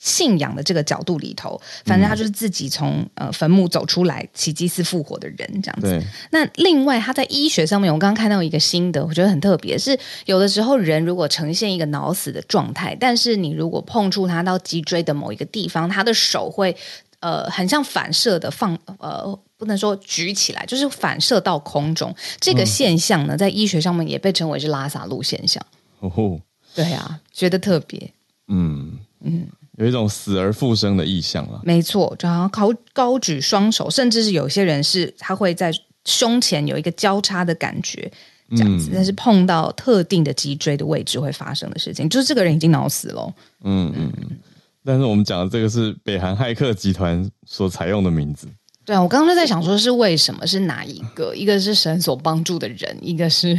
[0.01, 6.01] 信仰的这个角度里头，反正他就是自己从呃坟墓走出来，奇迹似复活的人这样子。
[6.31, 16.77] 那另外他在医学上面，我刚刚看到一个心得，我觉得很特别，是有的时候人如果呈现一个脑死的状态，但是你如果碰触他到脊椎的某一个地方，他的手会
[17.21, 22.15] 呃很像反射的放呃不能说举起来，就是反射到空中。
[22.39, 25.61] 这个现象呢，在医学上面也被称为是拉萨路现象。
[25.99, 26.41] 哦，
[26.75, 28.13] 对啊，觉得特别。
[28.47, 29.49] 嗯嗯。
[29.79, 35.73] 有一种死而复生的意象了，没错，就好像高高举双手，甚至是有些人是他会在
[36.05, 38.11] 胸前有一个交叉的感觉，
[38.51, 43.33] 这样子，但是碰到特定的脊椎的位置会发生的事情，就是这个人已经脑死了。
[43.63, 44.37] 嗯嗯嗯。
[44.85, 48.49] 但是我们讲的这个是北韩骇客集团所采用的名字。
[48.85, 50.45] 对啊，我刚刚就在想说，是为什么？
[50.45, 51.37] 是哪一个？
[51.37, 53.57] 一个是神所帮助的人，一个是。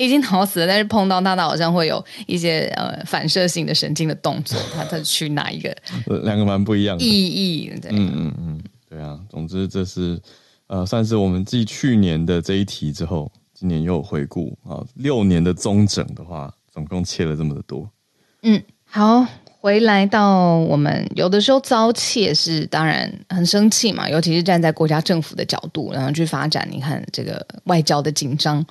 [0.00, 4.58] 已经脑死了，但是碰到他，他好像会有一些呃反射性的神经的动作。
[4.74, 5.76] 他他去哪一个？
[6.24, 7.70] 两个蛮不一样的意义。
[7.90, 9.20] 嗯嗯嗯，对啊。
[9.28, 10.18] 总之，这是
[10.68, 14.80] 呃，算是我们继去年的这一题之后，今年又回顾啊。
[14.94, 17.86] 六年的中整的话，总共切了这么的多。
[18.42, 19.26] 嗯，好，
[19.60, 26.66] 回来到我们有的时候遭窃是当然很生气嘛，尤其是站在国家政府的角度，然后去发展。
[26.72, 28.64] 你看这个外交的紧张。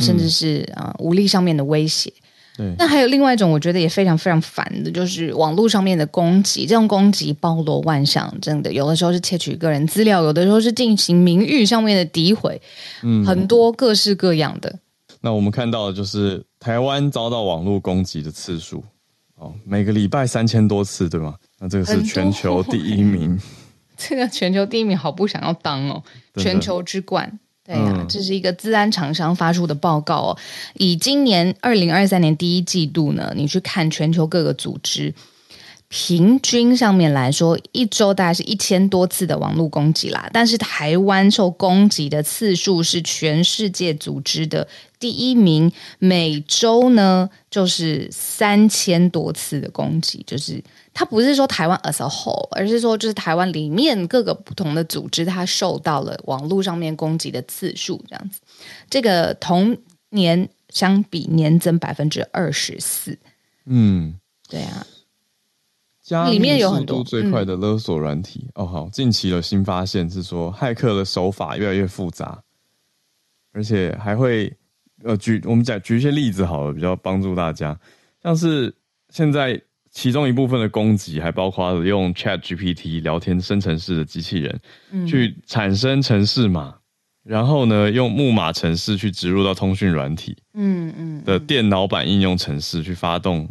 [0.00, 2.12] 甚至是啊、呃、武力上面的威胁。
[2.56, 6.66] 对，那还有另外一种，我觉得也非常非常烦的，就是网络上面的攻击。
[6.66, 12.62] 这种攻击包罗万象，真的有的时候是窃取个人资料，有的时候是进行名誉上面的诋毁，
[13.02, 14.78] 嗯，很多各式各样的。
[15.20, 18.84] 那我们看到的就是台湾遭到网络攻击的次数，
[19.36, 21.34] 哦，每个礼拜三千多次，对吗？
[21.58, 23.36] 那这个是全球第一名。
[23.96, 26.02] 这个全球第一名，好不想要当哦，
[26.36, 27.40] 全球之冠。
[27.66, 30.38] 对呀、啊，这是一个资安厂商发出的报告哦。
[30.74, 35.14] 以今年二零二三年第一季度呢，你去看全球各个组织
[35.88, 40.28] 平均上面来说，一周大概是一千多次的网络攻击啦。
[40.32, 44.66] 但是台湾受攻击的次数是全世界组织的
[45.04, 50.24] 第一名，每周呢就是三千多次的攻击。
[50.26, 50.64] 就是
[50.94, 58.40] 它不是说台湾 as a whole，而是说就是台湾里面各个不同的组织，它受到了网络上面攻击的次数这样子。
[58.88, 59.76] 这个同
[60.08, 63.18] 年相比年增百分之二十四。
[63.66, 64.14] 嗯，
[64.48, 64.86] 对啊。
[66.30, 68.66] 里面有很多最快的勒索软体、嗯、哦。
[68.66, 72.42] 好，近期的新发现是说，骇客的手法越来越复杂，
[73.52, 74.54] 而且还会
[75.04, 77.78] 呃举我们讲举一些例子好了，比较帮助大家。
[78.22, 78.74] 像是
[79.10, 86.74] 现在其中一部分的攻击，还包括了用 Chat GPT 聊天生成式的机器人，嗯、去产生程式码，
[87.22, 93.48] 然后呢用木马程式去植入到通讯软体，嗯嗯的电脑版应用程式去发动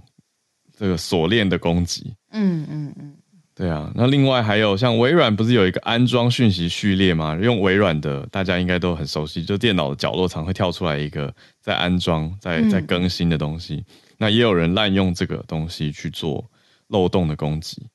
[0.76, 2.14] 这个锁链的攻击。
[2.32, 3.16] 嗯嗯嗯，
[3.56, 7.38] 对啊，那另外还有像微软不是有一个安装讯息序列吗？
[7.40, 13.76] 用微软的大家应该都很熟悉，就电脑的角落常会跳出来一个在安装、在在更新的东西。
[13.76, 13.86] 嗯、
[14.18, 16.44] 那也有人滥用这个东西去做
[16.88, 17.86] 漏洞的攻击。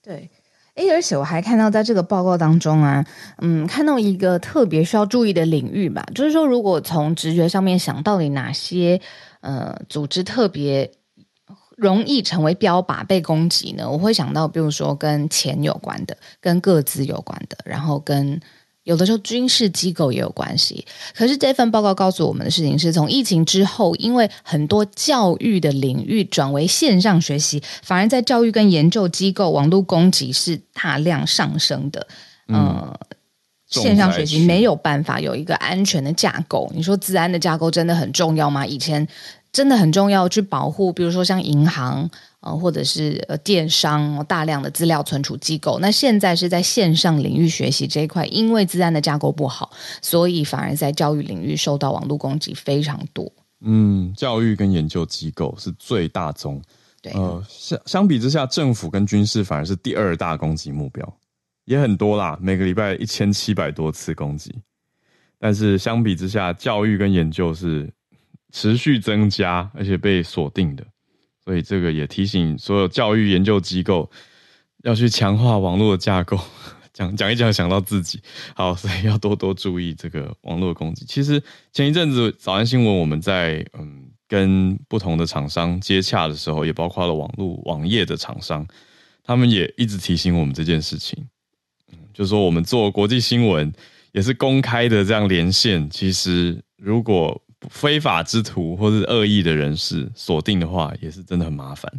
[0.00, 0.30] 对，
[0.74, 3.04] 哎，而且我还看到在这个报告当中啊，
[3.38, 9.00] 嗯，看到一个特别需要注意的领域吧，就是说如果从直觉上面想到底哪些
[9.40, 10.88] 呃组织特别。
[11.78, 13.88] 容易成为标靶被攻击呢？
[13.88, 18.40] 我会想到，比如说跟钱有关的，跟个资有关的，然后跟
[18.82, 20.84] 有的时候军事机构也有关系。
[21.14, 32.08] 可是这份报告告诉我们的事情是，从疫情之后，因为很多教育的领域转为线上学习，反而在教育跟研究机构网络攻击是大量上升的。
[32.48, 33.00] 嗯、呃，
[33.68, 36.68] 线上学习没有办法有一个安全的架构。
[36.74, 38.66] 你说治安的架构真的很重要吗？
[38.66, 39.06] 以前。
[39.50, 42.08] 真的很重要，去保护，比如说像银行，
[42.40, 45.78] 呃，或者是呃电商大量的资料存储机构。
[45.80, 49.70] 那现在是在线上领域学习这一块，因为自然的架构不好，
[50.02, 53.32] 所以反而在教育领域受到网络攻击非常多。
[53.62, 56.62] 嗯，教育跟研究机构是最大宗，
[57.00, 61.16] 对，呃，相相比之下，政府跟军事反而是第二大攻击目标，
[61.64, 64.54] 也很多啦，每个礼拜一千七百多次攻击，
[65.38, 67.90] 但是相比之下，教育跟研究是。
[68.52, 70.86] 持续增加，而且被锁定的，
[71.44, 74.10] 所以这个也提醒所有教育研究机构
[74.84, 76.38] 要去强化网络的架构。
[76.94, 78.20] 讲讲一讲，想到自己，
[78.56, 81.04] 好， 所以要多多注意这个网络攻击。
[81.04, 81.40] 其实
[81.72, 88.66] 前一阵子早安新闻，我们在嗯跟不同的厂商接洽的时候，也包括了网络网页的厂商，
[89.22, 91.24] 他们也一直提醒我们这件事情。
[91.92, 93.72] 嗯，就是说我们做国际新闻
[94.10, 101.92] 也是公开的这样连线，其实如果非法之徒或是恶意的人士锁定的话，也是真的很麻烦。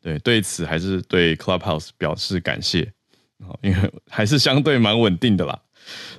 [0.00, 2.92] 对，对此还是对 Clubhouse 表示感谢，
[3.62, 5.58] 因为还是相对蛮稳定的啦。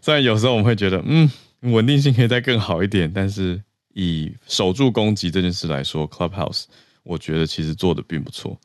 [0.02, 1.30] 虽然有时候我们会觉得，嗯，
[1.62, 3.62] 稳定性可以再更好一点，但是
[3.94, 6.66] 以守住攻击这件事来说，Clubhouse
[7.04, 8.60] 我觉得其实做的并不错。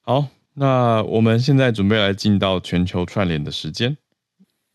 [0.00, 3.96] 好，那我们现在准备来进到全球串联的时间。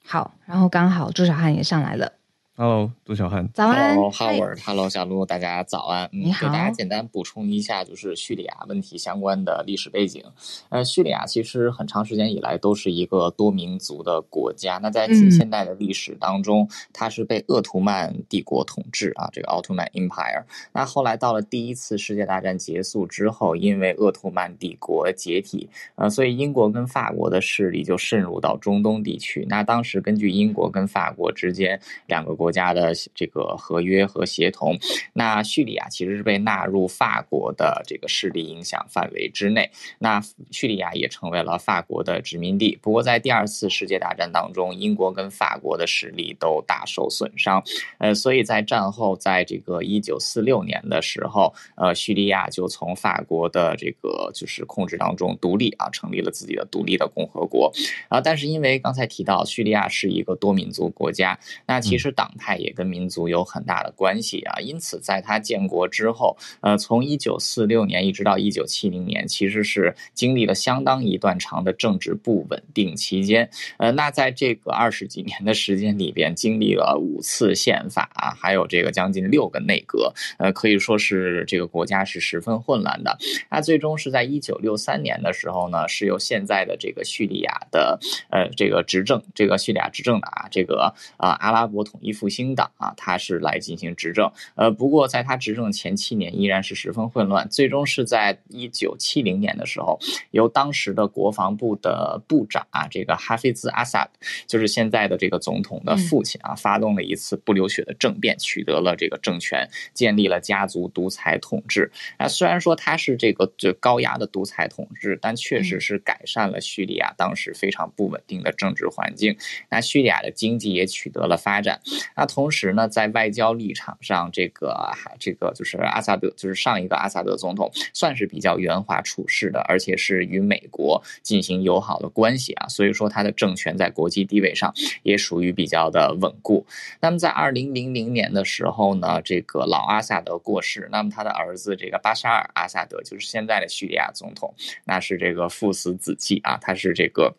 [0.05, 2.11] 好，然后刚好朱小汉也上来了。
[2.55, 3.49] Hello，杜小汉。
[3.51, 6.07] 早安，Howard，Hello，小鹿，大家早安。
[6.11, 6.45] 你好。
[6.45, 10.23] 给大家简单补充一下，就是叙利亚问题相关的历史背景。
[10.69, 14.77] 呃，叙利亚其实很长时间以来都是一个多民族的国家。
[14.83, 20.43] 那在近现代的历史当中，嗯、它是被鄂图曼帝国统治啊，这个奥图曼 Empire。
[20.73, 29.43] 那后来到了第一次世界大战结束之后，因为鄂图曼帝国解体，呃，所以英国跟法国的势力就渗入到中东地区。
[29.49, 34.77] 那当时根据英国跟法国之间两个国国家的这个合约和协同，
[35.13, 42.77] 那叙利亚其实是被纳入法国的这个势力影响范围之内，那叙利亚也成为了法国的殖民地。
[42.81, 47.63] 不过在第二次世界大战当中，英国跟法国的实力都大受损伤，
[47.99, 57.71] 呃，所以在战后，在这个一九四六年的时候，呃，叙利亚就从法国的这个就是控制当中独立啊，成立了自己的独立的共和国
[58.09, 58.19] 啊。
[58.19, 73.49] 但是因为刚才提到叙利亚是一个多民族国家，那其实党派也跟民族有很大的关系啊，因此在他建国之后，呃，从一九四六年一直到一九七零年，其实是经历了相当一段长的政治不稳定期间。
[73.77, 83.17] 呃，那在这个二十几年的时间里边，经历了五次宪法啊，还有这个将近六个内阁，呃，可以说是这个国家是十分混乱的。
[83.49, 94.31] 那最终是在一九六三年的时候呢，是由现在的这个叙利亚的呃这个执政，这个叙利亚执政的啊，这个啊阿拉伯统一复复兴党啊，他是来进行执政。
[94.55, 99.99] 呃，不过在他执政前七年依然是十分混乱，最终是在一九七零年的时候，
[100.31, 104.11] 由当时的国防部的部长啊，这个哈菲兹阿萨德，
[104.47, 111.91] 就是现在的这个总统的父亲啊，发动了一次不流血的政变，取得了这个政权，建立了家族独裁统治。
[112.15, 119.35] 啊，虽然说他是这个最高压的独裁统治，但确实是改善了叙利亚当时非常不稳定的政治环境。
[119.69, 121.81] 那叙利亚的经济也取得了发展。
[122.15, 132.67] 那同时呢，在外交立场上，这个还这个就是阿萨德，就是上一个阿萨德总统，算是比较圆滑处事的，而且是与美国进行友好的关系啊。
[132.67, 136.65] 所以说，他的政权在国际地位上也属于比较的稳固。
[137.01, 144.53] 那么在二零零零年的时候呢，这个老阿萨德过世，那么他的儿子这个巴沙尔阿萨德，就是现在的叙利亚总统，
[144.85, 147.35] 那是这个父死子继啊，他是这个。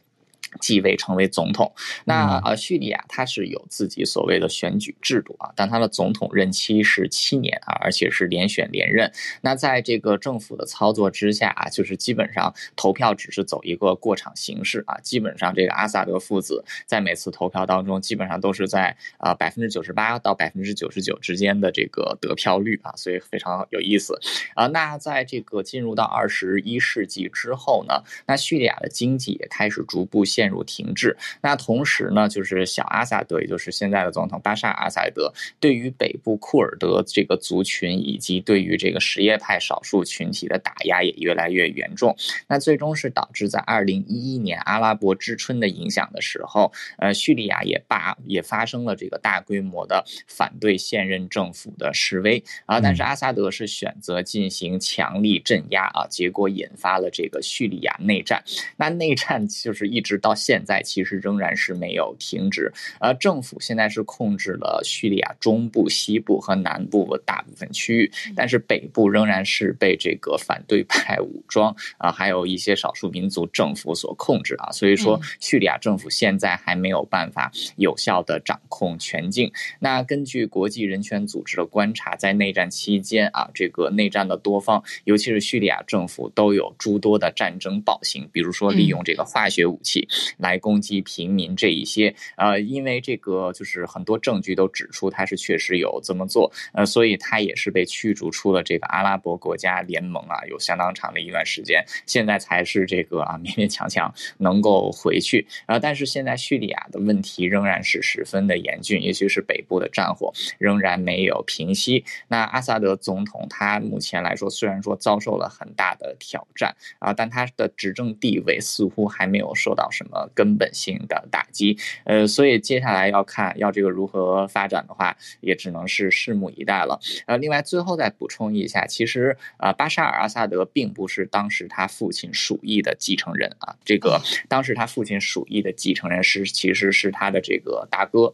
[0.61, 1.73] 继位成为总统，
[2.05, 9.11] 那呃，叙利亚它是有自己所谓的选举制度啊，但它的总统任期是七年啊，而且是连选连任。
[9.43, 24.19] 那在这个政府的操作之下啊，就是基本上投票只是走一个过场形式啊，基本上这个阿萨德父子在每次投票当中，基本上都是在啊百分之九十八到百分之九十九之间的这个得票率啊，所以非常有意思
[24.55, 24.67] 啊。
[24.69, 31.17] 那在这个进入到二十一世纪之后呢，那叙利亚的经济也开始逐步陷入停滞。
[31.43, 42.17] 那同时呢，就是小阿萨德，也就是现在的总统巴沙尔阿萨德，对于北部库尔德这个族群以及对于这个什叶派少数群体的打压也越来越严重。
[42.49, 52.81] 那最终是导致在二零一一年阿拉伯之春的影响的时候，呃，叙利亚也罢也发生了这个大规模的反对现任政府的示威啊。
[52.81, 58.43] 但是阿萨德是选择进行强力镇压啊，结果引发了这个叙利亚内战。
[58.77, 60.15] 那内战就是一直。
[60.25, 79.53] 到现在其实仍然是没有停止，而，政府现在是控制了叙利亚中部、西部和南部大部分区域，但是北部仍然是被这个反对派武装啊，还有一些少数民族政府所控制啊，所以说叙利亚政府现在还没有办法有效的掌控全境。
[79.81, 90.09] 那根据国际人权组织的观察，在内战期间啊，这个内战的多方，尤其是叙利亚政府，都有诸多的战争暴行，比如说利用这个化学武器。
[90.39, 112.05] 来攻击平民这一些，呃，因为这个就是很多证据都指出他是确实有这么做，呃，所以他也是被驱逐出了这个阿拉伯国家联盟啊，有相当长的一段时间，现在才是这个啊勉勉强强能够回去，啊，但是现在叙利亚的问题仍然是十分的严峻，尤其是北部的战火仍然没有平息。
[112.29, 120.11] 那阿萨德总统他目前来说虽然说遭受了很大的挑战啊，但他的执政地位似乎还没有受到什么。
[120.15, 127.01] 呃，根本性的打击，呃，所以接下来要看要这个如何发展的话，也只能是拭目以待了。
[127.27, 138.33] 呃，另外最后再补充一下，其实啊，巴沙尔阿萨德并不是当时他父亲鼠疫的继承人啊，这个当时他父亲鼠疫的继承人是其实是他的这个大哥。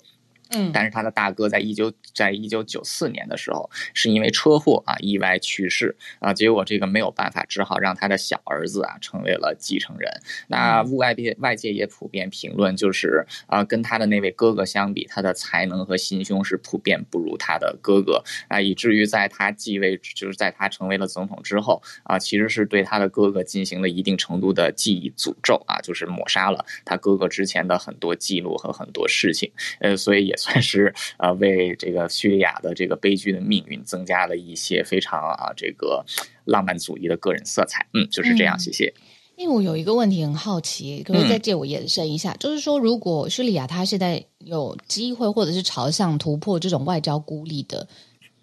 [0.51, 10.11] 嗯，但是他的大哥在一九在一九九四年的时候，是因为车祸啊意外去世啊，结果这个没有办法，只好让他的小儿子啊成为了继承人。
[10.49, 30.40] 那外界外界也普遍评论，就是啊，跟他的那位哥哥相比，他的才能和心胸是普遍不如他的哥哥啊，以至于在他继位，就是在他成为了总统之后啊，其实是对他的哥哥进行了一定程度的记忆诅咒啊，就是抹杀了他哥哥之前的很多记录和很多事情，呃，所以也。
[30.41, 36.05] 算是啊，为这个叙利亚的这个悲剧的命运增加了一些非常啊这个
[36.45, 37.87] 浪漫主义的个人色彩。
[37.93, 38.59] 嗯，就是这样。
[38.59, 38.93] 谢谢。
[39.37, 42.33] 因为我有一个问题很好奇，可不可以再借我延伸一下？
[42.33, 47.89] 嗯、就是说，如果叙利亚它现在有机会或者是朝向突破这种外交孤立的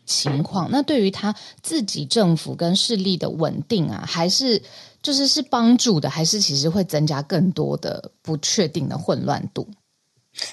[0.07, 4.59] 情况，那对于他自己政府跟势力的稳定啊，还是
[5.03, 9.67] 就是是帮助的，还是其实会增加更多的不确定的混乱度？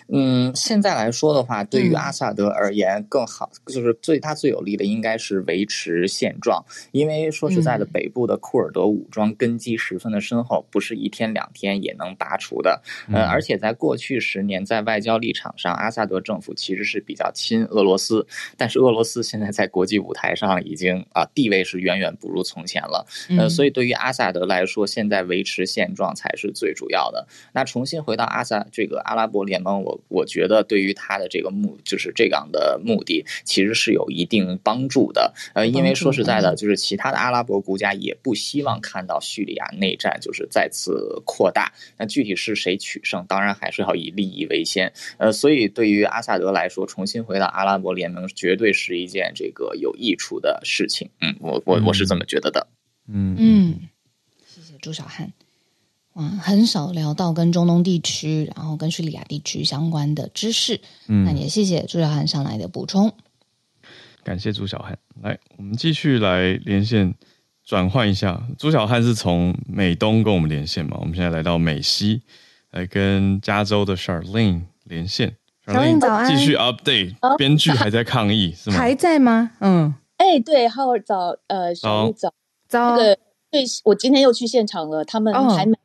[0.09, 12.83] 嗯，现在来说的话，对于阿萨德而言，更好就是对他最有利的应该是维持现状，因为说实在的，北部的库尔德武装根基十分的深厚，不是一天两天也能拔除的。
[13.13, 18.27] 呃，而且在过去十年，在外交立场上，阿萨德政府其实是比较亲俄罗斯，
[18.57, 23.07] 但是俄罗斯现在在国际舞台上已经啊地位是远远不如从前了。
[23.39, 27.27] 呃，所以对于阿萨德来说，现在维持现状才是最主要的。
[27.53, 29.74] 那重新回到阿萨这个阿拉伯联盟。
[29.75, 35.35] 程，我我觉得对于他的这个目就是这样的目的，其实是有一定帮助的。
[35.55, 41.73] 呃，因为说实在的，就是其他的阿拉伯国家也不希望看到叙利亚内战就是再次扩大。
[41.99, 44.93] 那具体是谁取胜，当然还是要以利益为先。
[45.19, 51.11] 呃，所以对于阿萨德来说，重新回到阿拉伯联盟，绝对是一件这个有益处的事情。
[51.21, 52.67] 嗯，我我我是这么觉得的。
[53.09, 53.89] 嗯嗯，
[54.47, 55.33] 谢谢朱小汉。
[56.15, 60.81] 哇，很少聊到跟中东地区，然后跟叙利亚地区相关的知识。
[61.09, 63.13] 嗯，那也谢谢朱小汉上来的补充。
[64.23, 64.97] 感谢朱小汉。
[65.23, 67.15] 来，我们继续来连线，
[67.65, 68.41] 转换一下。
[68.57, 70.97] 朱小汉是从美东跟我们连线嘛？
[71.01, 72.23] 我们现在来到美西，
[72.71, 75.37] 来跟加州的 Charlene 连线。
[75.67, 77.37] Charlene 早安，继续 update。
[77.37, 78.77] 编剧还在抗议是吗？
[78.77, 79.51] 还在吗？
[79.59, 82.33] 嗯，哎，对，Howard 早，呃，早早
[82.69, 82.97] 早。
[82.97, 83.19] 这个
[83.51, 85.77] 对，我今天又去现场了，他们还没。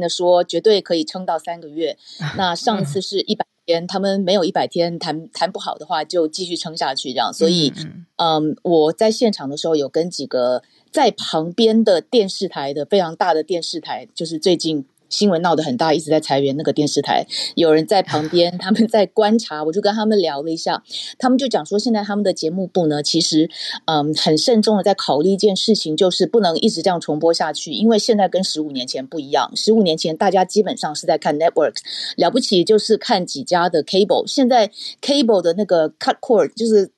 [0.00, 1.96] 的说绝对可以撑到三个月。
[2.36, 7.32] 那上次是一百天，他们没有一百天谈谈不好的话，就继续撑下去这样。
[7.32, 7.72] 所以，
[8.16, 14.84] 嗯，我在现场的时候有跟几个在旁边的电视台的非常大的电视台，就是最近。
[15.10, 16.56] 新闻闹得很大，一直在裁员。
[16.56, 19.62] 那个电视台有人在旁边， 他们在观察。
[19.64, 20.82] 我就跟他们聊了一下，
[21.18, 23.50] 他们就讲说，现在他们的节目部呢，其实
[23.86, 29.50] 嗯很慎重的在考虑一件事情，就是不能一直这样重播下去，因为现在跟十五年前不一样。
[29.54, 31.80] 十五年前大家基本上是在看 networks，
[32.16, 34.26] 了不起就是看几家的 cable。
[34.26, 34.70] 现在
[35.02, 36.90] cable 的那个 cut cord 就是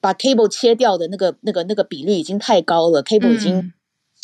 [0.00, 3.72] 把 cable 切掉的那个那个那个比率已经太高了，cable 已经。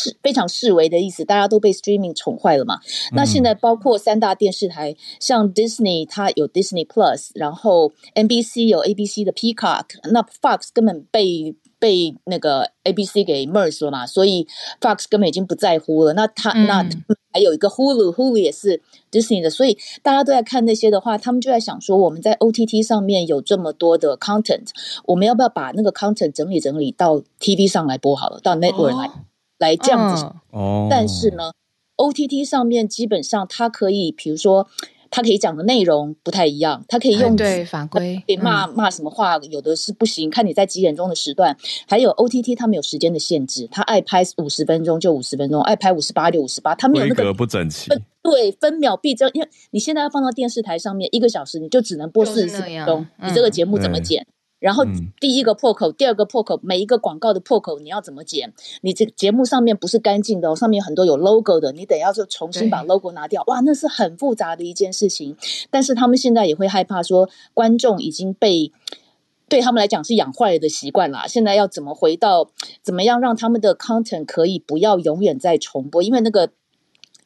[0.01, 2.77] 嗯是非常示威的意思，大家都被 streaming 宠坏了嘛。
[2.77, 14.47] 嗯、那现在包括三大电视台，像 Disney 它有 Disney Plus，然后 NBC 有 ABC 的 Peacock，那 Fox 根本被被那个 ABC 给 merge 了嘛，所以
[14.81, 16.15] Fox 根本已经不在乎了。
[16.15, 16.89] 那他、嗯、那
[17.33, 18.81] 还有一个 Hulu，Hulu 也是
[19.11, 24.69] Disney 的，所以大家都在看那些的话，他们就在想说，我们在 OTT 上面有这么多的 content，
[25.05, 29.07] 我们要不要把那个 content 整理整理到 TV 上来播好了，到 network 来。
[29.07, 29.13] 哦
[29.61, 31.53] 来这样子，哦，但是呢
[31.97, 34.67] ，OTT 上面基本上它可以，比如说，
[35.11, 41.57] 它可以讲的内容不太一样，它可以用对法规，可以骂骂什么话，有的是不行，看你在几点钟的时段。
[41.87, 47.91] 还有 OTT 他们有时间的限制，他爱拍五十分钟就五十分钟，爱拍五十八就五十八，他没有那个规格不整齐，
[48.23, 49.31] 对，分秒必争。
[49.35, 54.27] 因为你现在要放到电视台上面，一个小时你就只能播四十四分钟，你这个节目怎么剪？
[54.61, 54.85] 然后
[55.19, 58.53] 第一个破口，嗯、第二个破口，每一个广告的破口你要怎么剪？
[58.83, 63.43] 你这个节目上面不是干净的，哦上面很多有 logo 的，你得要就重新把 logo 拿掉。
[63.49, 65.37] 哇，那是很复杂的一件事情。
[65.71, 68.71] 但是他们现在也会害怕说，观众已经被
[69.49, 71.27] 对他们来讲是养坏了的习惯啦。
[71.27, 72.51] 现在要怎么回到，
[72.83, 76.03] 怎么样让他们的 content 可以不要永远在重播？
[76.03, 76.51] 因为那个。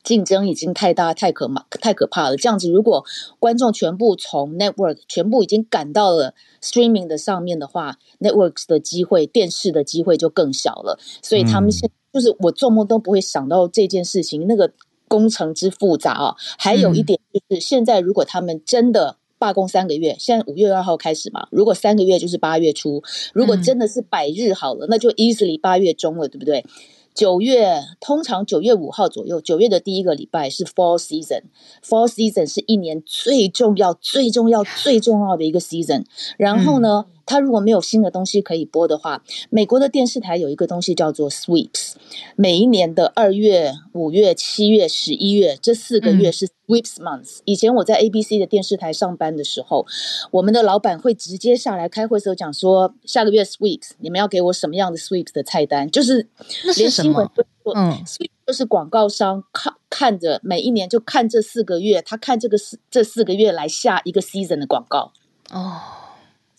[0.05, 2.37] 竞争已经太大，太可怕，太可怕了。
[2.37, 3.05] 这样子，如果
[3.41, 10.99] 观众全部从 network 全部已经赶到了 streaming 的上面的话，networks 的机会，电视的机会就更小了。
[11.23, 14.71] 所以他们现就是我做梦都不会想到这件事情，那个
[15.09, 16.37] 工程之复杂啊。
[16.59, 23.03] 还有一点就是，现在如果他们真的罢工三个月，现在五月二号开始嘛，如果三个月就是八月初，
[23.33, 26.65] 如果真的是百日好了，那就 easily 八月中了，对不对？
[27.15, 31.43] 九月通常九月五号左右，九月的第一个礼拜是 Fall Season。
[31.81, 36.05] Fall Season 是一年最重要、最重要、最重要的一个 Season。
[36.37, 41.95] 然后呢，他如果没有新的东西可以播的话，美国的电视台有一个东西叫做 Sweeps，
[42.37, 47.39] 每一年的二月、五月、七月、十一月这四个月是 Sweeps Months。
[47.45, 49.87] 以前我在 ABC 的电视台上班的时候，
[50.31, 55.91] 我们的老板会直接下来开会时候讲说，下个月 Sweeps，你们要给我什么样的 Sweeps 的菜单？
[55.91, 56.29] 就是
[56.77, 65.13] 连新闻都说，嗯，Sweeps 就是广告商看看着每一年就看这四个月，他看这个四这四个月来下一个 Season 的广告
[65.51, 65.81] 哦。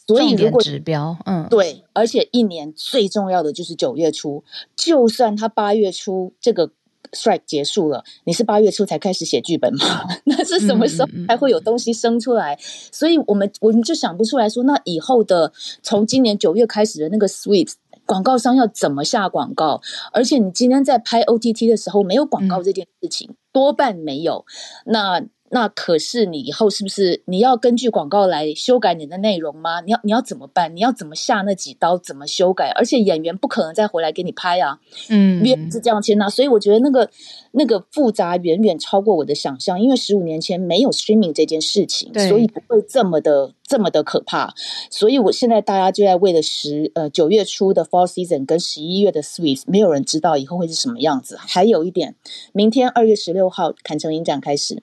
[0.07, 4.43] 所以，如果指标，嗯，对，而且一年最重要的就是九月初，
[4.75, 6.69] 就算他八月初这个
[7.11, 10.05] strike 结束了，你是八月初才开始写剧本吗？
[10.25, 12.53] 那是什么时候才会有东西生出来？
[12.53, 15.51] 嗯嗯嗯，所以我们我们就想不出来说，那以后的
[15.81, 17.73] 从今年九月开始的那个 Sweeps
[18.05, 19.81] 广告商要怎么下广告？
[20.11, 24.45] 而且你今天在拍 OTT 的时候没有广告这件事情，嗯、多半没有。
[24.85, 25.25] 那。
[25.51, 29.79] 那可是你以后是不是你要根据广告来修改你的内容吗？
[29.81, 30.75] 你要你要怎么办？
[30.75, 31.97] 你要怎么下那几刀？
[31.97, 32.71] 怎么修改？
[32.75, 34.79] 而且演员不可能再回来给你拍啊，
[35.09, 36.27] 嗯，约是这样签啊。
[36.27, 37.09] 所以我觉得那个
[37.51, 44.53] 那个复杂远远超过我的想象，因为十五年前没有 streaming 这件事情，所以不会这么的这么的可怕。
[44.89, 51.37] 所以我现在大家就在为了十呃九月初的 Fall Season 跟十一月的 Sweeps，没有人知道以后会是什么样子。
[51.39, 52.15] 还有一点，
[52.51, 54.81] 明天二月十六号坎城影展开始。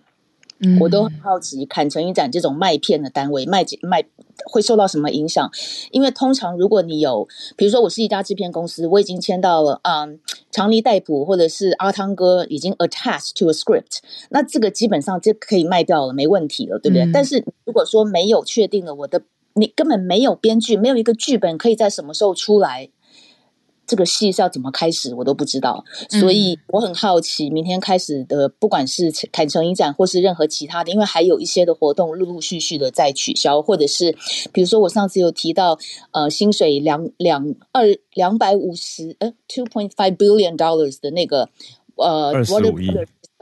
[0.63, 4.05] 嗯，我都很好奇，砍成一盏这种卖片的单位卖卖
[4.47, 5.51] 会受到什么影响？
[5.91, 10.19] 因为通常如果你有，比如说我是一家制片公司，我已经签到了，嗯，
[10.51, 13.99] 长尼戴普或者是阿汤哥已经 attached to a script，
[14.31, 17.05] 那这个基本上就可以卖掉了，没问题了，对不对？
[17.05, 19.23] 嗯、但是如果说没有确定了，我的
[19.55, 22.89] 你根本没有编剧，没有一个剧本可以在什么时候出来。
[23.93, 34.17] 这个戏是要怎么开始，我都不知道，所以我很好奇，明天开始的，不管是坎城影展或是任何其他的，因为还有一些的活动陆陆续续的在取消，或者是
[34.51, 35.79] 比如说我上次有提到，
[36.13, 37.85] 呃，薪水两两二
[38.15, 41.51] 两百五十呃 two point five billion dollars 的那个
[41.97, 42.33] 呃。
[42.33, 42.91] 二十五亿。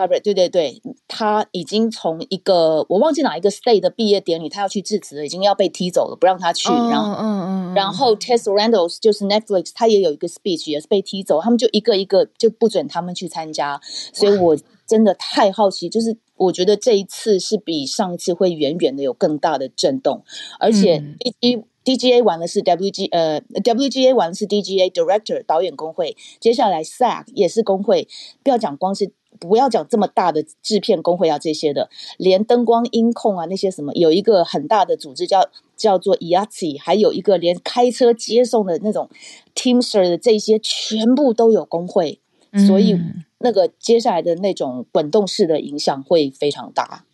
[0.07, 6.69] 对对对，他已经从一个我忘记哪一个 state 的毕业典礼，他要去致辞了，已经要被踢走了，不让他去。
[6.69, 13.81] 然后，嗯嗯，然后 Tess Randall 就是 Netflix，他也有一个 speech 也是被踢走，他们就一个一个就不准他们去参加。
[14.13, 20.23] 所以我真的太好奇，就是我觉得这一次是比上一次会远远的有更大的震动，
[20.59, 21.03] 而且
[21.41, 28.07] D DGA 玩的是 WG 呃 WGA 玩的是 DGA Director 导演工会，接下来 SAG 也是工会，
[28.43, 29.13] 不要讲光是。
[29.39, 39.09] 不要讲这么大的制片工会啊，这些的，连灯光音控啊那些什么，有一个很大的组织叫叫做 IATSE，还有一个连开车接送的那种
[39.55, 42.19] Teamster 的这些，全部都有工会，
[42.67, 42.99] 所以
[43.39, 47.05] 那个接下来的那种滚动式的影响会非常大。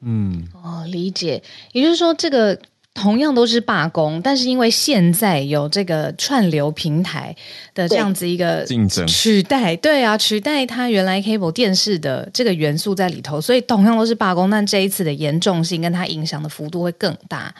[0.00, 1.42] 嗯，哦，理解，
[1.72, 2.58] 也就是说这个。
[3.00, 7.34] 同样都是罢工，但是因为现在有这个串流平台
[7.74, 17.54] 的这样子一个竞争取代，对啊，取代它原来 cable 电视的这个元素在里头，所以同样都是罢工，但这一次的严重性跟它影响的幅度会更大，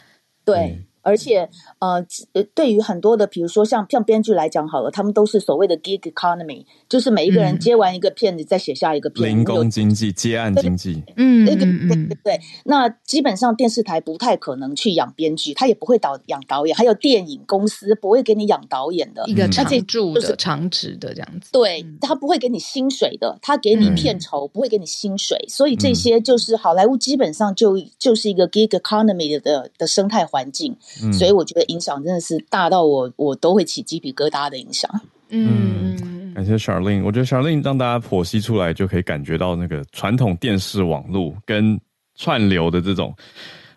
[0.44, 0.56] 对。
[0.58, 1.48] 嗯而且，
[1.78, 2.04] 呃，
[2.54, 11.02] 对于很多的，比如说像像编剧来讲好了，他们都是所谓的 gig economy，就是每一个人接完一个片子，再写下一个片子，零工经济、接案经济。
[11.16, 12.40] 嗯，那个对对对。
[12.64, 21.50] 那基本上电视台不太可能去养编剧，他也不会导养导演，还有电影公司不会给你养导演的一个常驻的、长职的这样子。
[21.52, 25.44] 对，他不会给你薪水的，他给你片酬，不会给你薪水。
[25.48, 30.76] 所以这些就是好莱坞基本上就就是一个 gig economy 的的生态环境。
[31.02, 34.90] 嗯、所以我觉得影响真的是大到我我都会起鸡皮疙瘩的影响。
[35.28, 41.80] 嗯，感谢 Charlene，我觉得 Charlene 让大家剖析出来，就可以感觉到那个传统电视网络跟
[42.16, 43.14] 串流的这种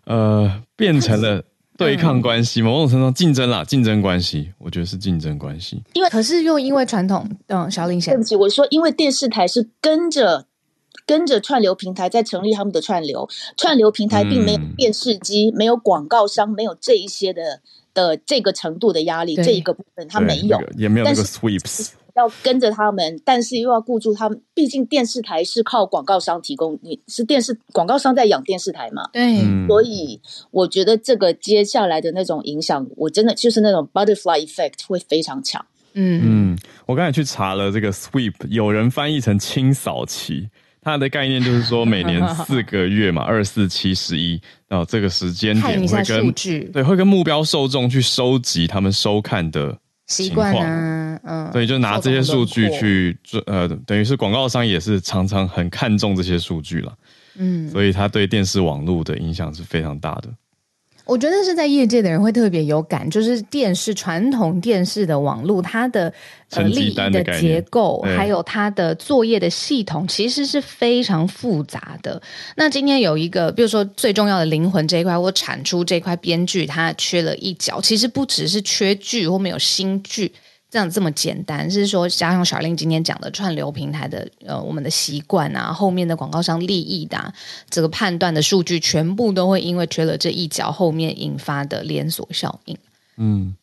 [0.05, 1.43] 呃变成了
[1.78, 5.82] 对抗关系，某种程度竞争啦，竞争关系，我觉得是竞争关系。
[5.93, 10.45] 因为可是又因为传统，嗯，小林先，对不起，我说因为电视台是跟着。
[11.06, 13.28] 跟着串流平台在成立他们的串流，
[13.58, 17.62] 串流平台并没有电视机，嗯、没有广告商，没有这一些的
[17.93, 29.10] 的这个程度的压力，这一个部分他没有，那个、也没有那个 sweeps，要跟着他们，但是又要顾住他们，毕竟电视台是靠广告商提供，你是电视广告商在养电视台嘛？
[29.12, 35.66] 对，所以我觉得这个接下来的那种影响，我真的就是那种 butterfly effect 会非常强。
[35.95, 40.49] 嗯嗯，我刚才去查了这个 sweep，有人翻译成清扫期。
[40.84, 46.31] 它的概念就是说，每年四个月嘛， 二四七十一，然后这个时间点会跟
[46.71, 49.77] 对会跟目标受众去收集他们收看的
[50.07, 56.93] 习惯啊，嗯，对，就拿这些数据去做，呃，等于是广告商也是常常很看重这些数据了，
[57.38, 60.29] 嗯，所以它对电视网络的影响是非常大的。
[61.06, 66.14] 我觉得是在业界的人会特别有感，就是电视传统电视的网络，它的
[66.51, 72.22] 呃利益的结构，还有它的作业的系统，其实是非常复杂的。
[72.56, 80.32] 那今天有一个，比如说最重要的灵魂这一块，或产出这块编剧，它缺了一角，其实不只是缺剧或没有新剧。
[80.74, 87.32] 这样这么简单，是说加上 Charlene 今天讲的串流平台的呃，我们的习惯啊，后面的广告商利益的、啊、
[87.69, 92.76] 这个判断的数据，全部都会因为缺了这一角，后面引发的连锁效应。
[93.17, 93.55] 嗯，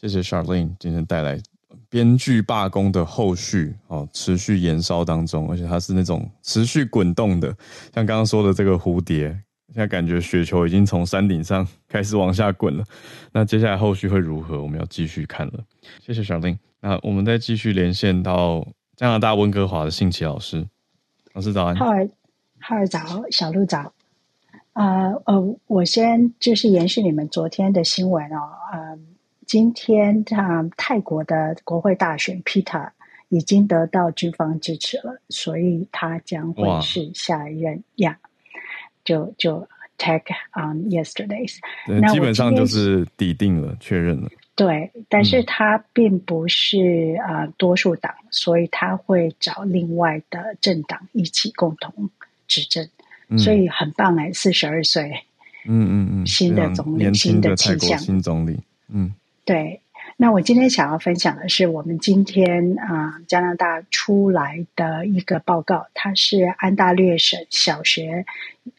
[0.00, 1.42] 谢谢 Charlene 今天带来
[1.90, 7.48] 编剧罢工的后续哦，持续延烧当中，而且它是那种持续滚动的，
[7.92, 9.36] 像刚刚说的这个蝴蝶。
[9.76, 12.84] 现在感觉雪球已经从山顶上开始往下滚了，
[13.30, 14.62] 那接下来后续会如何？
[14.62, 15.62] 我们要继续看了。
[16.00, 16.58] 谢谢小丁。
[16.80, 18.66] 那我们再继续连线到
[18.96, 20.66] 加拿大温哥华的信奇老师。
[21.34, 21.76] 老师早安。
[21.76, 22.08] 浩尔，
[22.58, 23.00] 浩尔早，
[23.30, 23.92] 小鹿早。
[24.72, 28.48] 啊、呃，呃，我先就是延续你们昨天的新闻哦。
[28.72, 28.98] 呃，
[29.44, 32.88] 今天啊、呃，泰国的国会大选，Peter
[33.28, 38.18] 已经得到军方支持了，所以他将会是下一任呀。
[39.06, 44.28] 就就 take on yesterday's，那基本上就是底定了，确认了。
[44.54, 52.10] 对，但是他并不是啊、呃、多数党，所以他会找另外的政党一起共同
[52.46, 52.86] 执政。
[53.28, 55.10] 嗯、所以很棒哎，四十二岁，
[55.66, 59.12] 嗯嗯嗯，新的总理，新的气象，新总理，嗯，
[59.44, 59.80] 对。
[60.18, 68.24] 那我今天想要分享的是，我们今天啊、呃、加拿大出来的一个报告，它是安大略省小学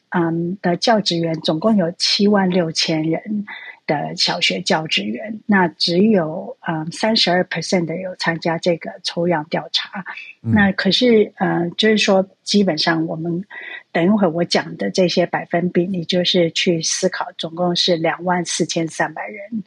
[0.10, 3.45] 嗯的教职员，总共有七万六千人
[3.86, 10.05] 的小学教职员，那只有嗯三十二 percent 的有参加这个抽样调查。
[10.41, 13.43] 嗯、那可是呃，就是说，基本上我们
[13.91, 19.64] 等一会儿我讲的这些百分比，你就是去思考，总共是两万四千三百人。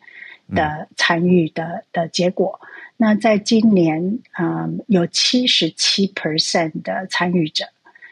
[0.53, 2.59] 的参与的的结果，
[2.97, 7.67] 那在今年，嗯，有七十七 percent 的参与者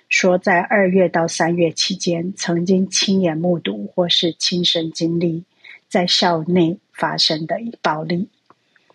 [0.09, 5.45] 说，在二月到三月期间，曾经亲眼目睹或是亲身经历
[5.89, 8.29] 在校内发生的暴力。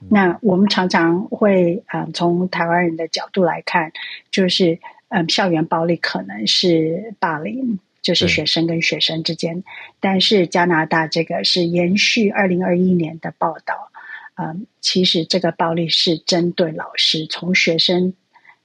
[0.09, 3.91] 那我们常常会，嗯，从台湾人的角度来看，
[4.31, 7.79] 就是，嗯，校园暴力可能是霸凌。
[8.03, 9.63] 就是学生跟学生之间，
[10.01, 13.93] 但是加拿大这个是延续二零二一年的报道，
[14.35, 18.13] 嗯，其实这个暴力是针对老师，从学生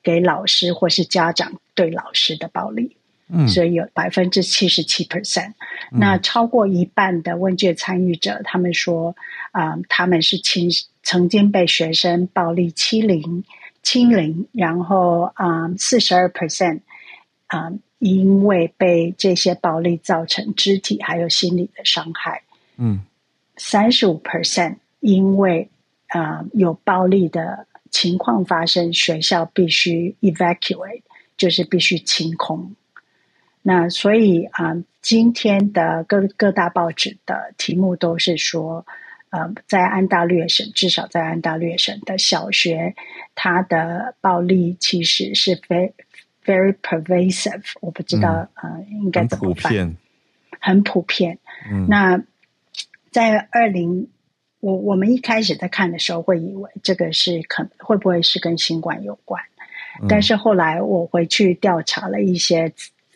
[0.03, 2.97] 给老师或是家长对老师的暴力，
[3.29, 5.53] 嗯，所以有百分之七十七 percent，
[5.91, 9.15] 那超过一半的问卷参与者，他们说，
[9.53, 10.71] 啊，他们是亲
[11.03, 13.45] 曾经被学生暴力欺凌、
[13.83, 16.81] 欺凌，然后啊，四十二 percent，
[17.47, 17.73] 啊。
[18.01, 22.43] 因为被这些暴力造成肢体还有心理的伤害，
[22.77, 23.01] 嗯，
[23.57, 25.69] 三十五 percent 因为
[26.07, 31.03] 啊、呃、有暴力的情况发生，学校必须 evacuate，
[31.37, 32.75] 就是必须清空。
[33.63, 38.87] 那所以啊、呃，今天的各各大报纸的题目都是说，
[39.31, 42.95] 呃，在安大略省，至少在安大略省的小学，
[43.35, 45.95] 它的暴力其实是非。
[46.45, 49.63] Very pervasive，我不知道，嗯、呃，应该怎么办？
[49.63, 49.97] 很普遍。
[50.59, 51.39] 很普遍。
[51.71, 52.23] 嗯、那
[53.11, 54.09] 在二零，
[54.61, 59.43] 我我们一开始在看的时候，会以为这个是可会不会是跟新冠有关？
[60.01, 62.73] 嗯、但是后来我回去调查了一些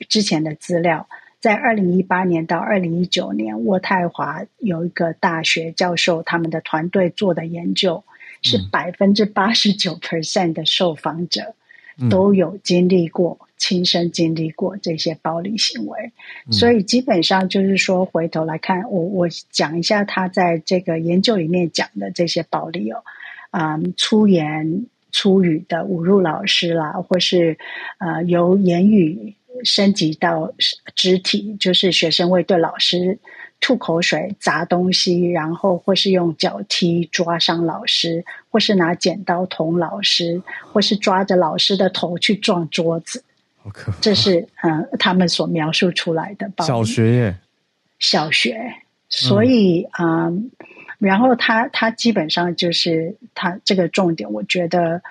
[0.09, 1.09] 之前的资料，
[1.41, 8.05] 在二零一八年到二零一九年，渥太华有一个大学教授他们的团队做的研究，
[8.43, 11.55] 是百分之八十九 percent 的受访者。
[12.11, 16.13] 都有经历过，亲身经历过这些暴力行为，
[16.47, 23.03] 嗯、所以基本上就是说，回头来看，我我讲一下他在这个研究里面讲的这些暴力哦，
[23.51, 27.59] 嗯，粗言粗语的侮辱老师啦，或是
[27.99, 29.35] 呃由言语
[29.65, 30.53] 升级到
[30.95, 33.19] 肢体，就是学生会对老师。
[33.63, 40.43] 吐口水、砸东西，然后或是用脚踢、抓伤老师，或是拿剪刀捅老师，
[40.73, 43.25] 或是抓着老师的头去撞桌子。
[44.01, 46.69] 这是嗯，他们所描述出来的暴力。
[46.69, 47.37] 小学耶，
[48.01, 48.75] 小学。
[49.09, 50.51] 所以嗯，嗯，
[50.99, 55.03] 然后他他基本上就是他这个重点，我觉得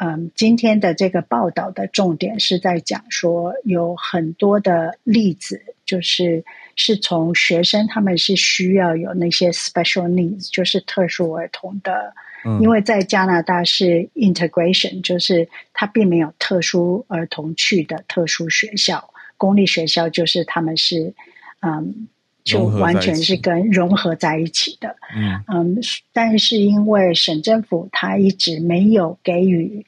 [0.00, 5.60] 嗯，今天的这个报道的重点是在讲说有很多的例子，
[5.90, 6.44] 就是。
[6.76, 12.14] 是从学生，他们是需要有那些 special needs，就是特殊儿童的，
[12.46, 21.12] 嗯、因为在加拿大是 integration，就是他并没有特殊儿童去的特殊学校，公立学校就是他们是，
[21.60, 22.08] 嗯，
[22.44, 25.44] 就完全是跟融合在一起的，嗯。
[25.48, 25.78] 嗯，
[26.14, 29.84] 但是因为省政府他一直没有给予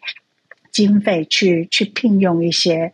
[0.71, 2.93] 经费去去聘用一些，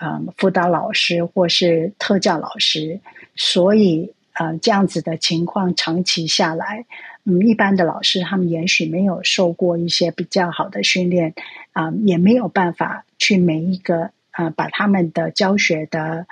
[0.00, 3.00] 嗯，辅导老师或是特教老师。
[3.36, 6.84] 所以，呃，这样子的情况长期下来，
[7.24, 11.34] 嗯，一般的老师他们也许没有受过一些比较好的训练，
[11.72, 16.26] 啊、也没有办法去每一个，呃，把他们的教学的，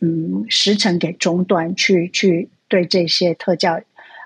[0.00, 3.80] 嗯，时程给中断，去去对这些特教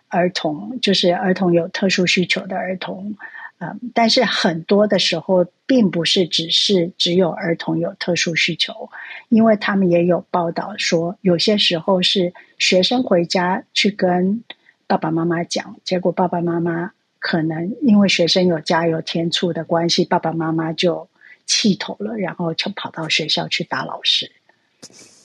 [0.08, 3.16] 儿童，就是儿童有特殊需求的儿童。
[3.62, 8.88] 嗯，但是很多的时候，并不是只是只有儿童有特殊需求，
[9.28, 14.42] 因为他们也有报道说，有些时候是学生回家去跟
[14.86, 21.06] 爸爸妈妈讲，结果爸爸妈妈可能因为学生有加油添醋的关系，爸爸妈妈就
[21.44, 24.32] 气头了，然后就跑到学校去打老师。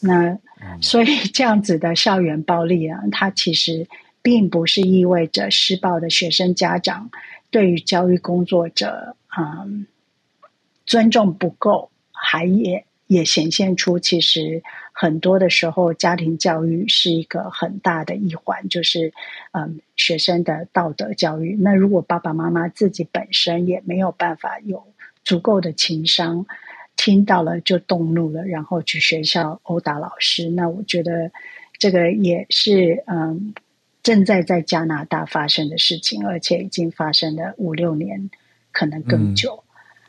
[0.01, 0.37] 那
[0.81, 3.87] 所以这样子的校园暴力啊，它其实
[4.21, 7.09] 并不是意味着施暴的学生家长。
[7.49, 9.87] 对于教育工作者，嗯，
[10.85, 19.13] 尊重不够，还也也显现出，其实很多的时候，家庭教育是一个很大的一环，就是
[19.51, 21.55] 嗯，学生的道德教育。
[21.59, 24.85] 那如果爸爸妈妈自己本身也没有办法有
[25.23, 26.45] 足够的情商，
[26.97, 30.49] 听到了就动怒了，然后去学校殴打老师。
[30.49, 31.31] 那我觉得
[31.77, 33.53] 这个也是嗯，
[34.05, 38.29] 正在在加拿大发生的事情，而且已经发生了五六年，
[38.71, 39.63] 可能更久。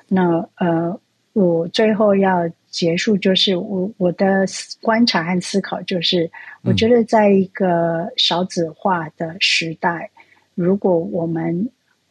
[0.09, 1.01] 嗯、那呃，
[1.33, 4.45] 我最后要结束，就是我我的
[4.83, 6.31] 观察和思考，就是
[6.63, 10.11] 我觉得在一个少子化的时代，
[10.57, 11.71] 嗯、如果我们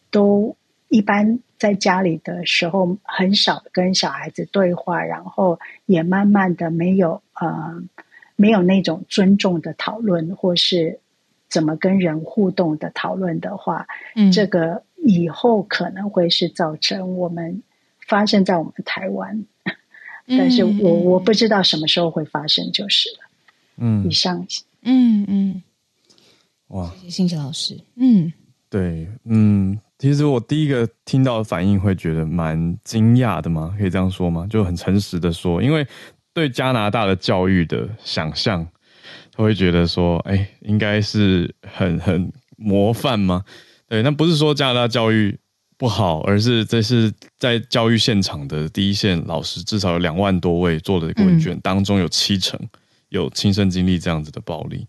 [0.09, 0.57] 都
[0.89, 1.39] 一般。
[1.57, 7.81] 在家里的时候，很少跟小孩子对话，然后也慢慢的没有呃，
[8.35, 10.99] 没有那种尊重的讨论，或是
[11.49, 17.63] 怎么跟人互动的讨论的话，嗯，这个以后可能会是造成我们
[18.05, 19.45] 发生在我们台湾，
[20.27, 23.17] 嗯、 但是我我不知道什么时候会发生，就是了。
[23.77, 24.45] 嗯，以上，
[24.83, 25.61] 嗯嗯，
[26.67, 28.31] 哇，谢谢信奇老师，嗯，
[28.69, 29.79] 对，嗯。
[29.97, 33.73] 其实我第一个听到的反应会觉得蛮惊讶的嘛？
[33.79, 34.45] 可以这样说吗？
[34.49, 35.87] 就很诚实的说，因为
[36.33, 38.67] 对加拿大的教育的想象，
[39.35, 43.43] 他会觉得说，哎，应该是很很模范吗？
[43.87, 45.37] 对，那不是说加拿大教育
[45.77, 52.59] 不好，而是这是在教育现场的第一线老师，至少有两万多位做的问卷当中，有七成
[53.09, 54.87] 有亲身经历这样子的暴力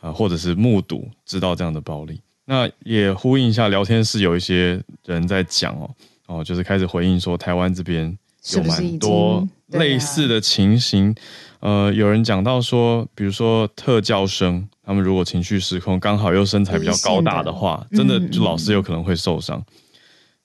[0.00, 2.20] 啊，或者是目睹知道这样的暴力。
[2.46, 5.94] 那也呼应一下，聊天室有一些人在讲哦，
[6.26, 8.16] 哦，就是开始回应说，台湾这边
[8.52, 11.14] 有蛮多类似的情形。
[11.60, 19.64] 啊、呃，有人讲到说，比如说特教生，他们如果情绪失控，刚好又身材比较高大的话，的真的就老师有可能会受伤。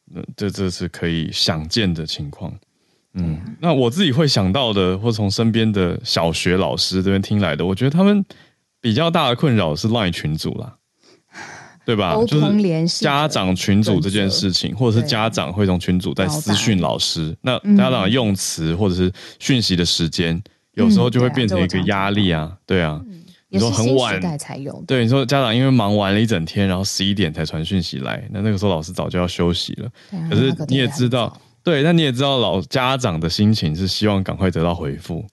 [0.05, 2.53] 那、嗯、这这是可以想见的情况。
[3.15, 8.23] 嗯，啊、那我自己会想到的，或从身边的小学老师这边听来的，我觉得他们
[8.79, 10.77] 比较大的困扰是 LINE 群组啦。
[11.89, 12.15] 对吧？
[12.27, 20.39] 就是家长群组这件事情，或者是家长会从群组在私讯老师，那家长用词或者是讯息的时间，
[20.75, 22.55] 有时候就会变成一个压力啊。
[22.67, 23.01] 对啊，
[23.49, 29.89] 你说很晚才有，对，你说家长因为忙完了一整天，然后十一点才传讯息来，那那个时候老师早就要休息了。
[30.29, 35.25] 可是你也知道，对，那你也知道老家长的心情是希望赶快得到回复。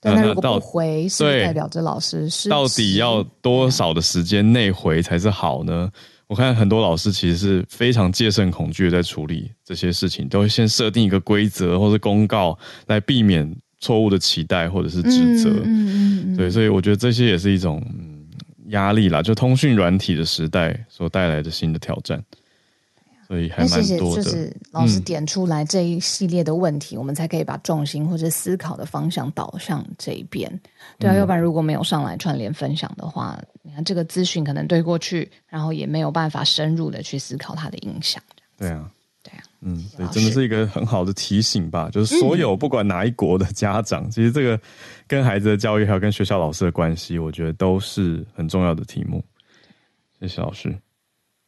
[0.00, 5.90] 但他如果不回，是代表着老师是到底要多少的时间内回才是好呢？
[6.26, 15.48] 我看很多老师其实是非常戒慎恐惧的在处理这些事情，都会先设定一个规则或是公告来避免错误的期待或者是指责。
[15.48, 16.36] 嗯嗯嗯。
[16.36, 17.82] 对，所以我觉得这些也是一种
[18.66, 22.22] 压力啦，就通讯软体的时代所带来的新的挑战。
[23.28, 30.48] 所以还蛮多的，就是老师点出来这一系列的问题，嗯、我们才可以把重心或者思考的方向导向这一边。
[30.98, 38.22] 对啊，嗯、要不然如果没有上来串联分享的话，你看这个资讯可能对过去，然后也没有办法深入的去思考它的影响。
[38.56, 38.90] 对啊，
[39.22, 41.90] 对啊，嗯，对，真的是一个很好的提醒吧。
[41.90, 44.58] 就是所有不管哪一国的家长，嗯、其实这个
[45.06, 49.22] 跟孩子的教育还有跟学校老师的关系，我觉得都是很重要的题目。
[50.18, 50.74] 谢谢老师。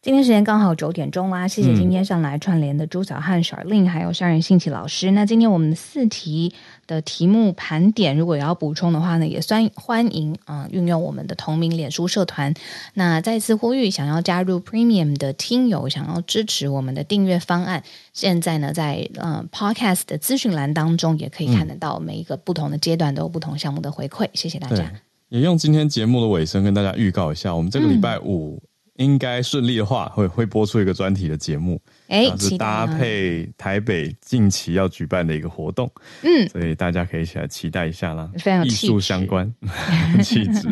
[0.02, 5.10] 今天时间刚好九点钟啦，谢谢今天上来串联的朱小汉、Charlene 还有商人信奇老师。
[5.10, 6.54] 那今天我们四题
[6.86, 12.54] 的题目盘点，如果要补充的话呢，也算欢迎啊、呃，运用我们的同名脸书社团。
[12.94, 17.82] 那再次呼吁，想要加入 Premium 的听友，想要支持我们的订阅方案，
[18.14, 24.26] 现在呢，在呃 Podcast 的资讯栏当中，也可以看得到每一个不同的阶段都有不同项目的回馈。
[24.32, 24.90] 谢谢大家。
[25.28, 28.56] 也用今天节目的尾声跟大家预告一下，我们这个礼拜五。
[28.64, 28.69] 嗯
[29.00, 35.90] 应该顺利的话，会会播出一个专题的节目，哎，是搭配台北近期要举办的一个活动，
[36.22, 38.30] 嗯，所以大家可以一起来期待一下啦。
[38.38, 39.50] 非常艺术相关
[40.22, 40.68] 气质，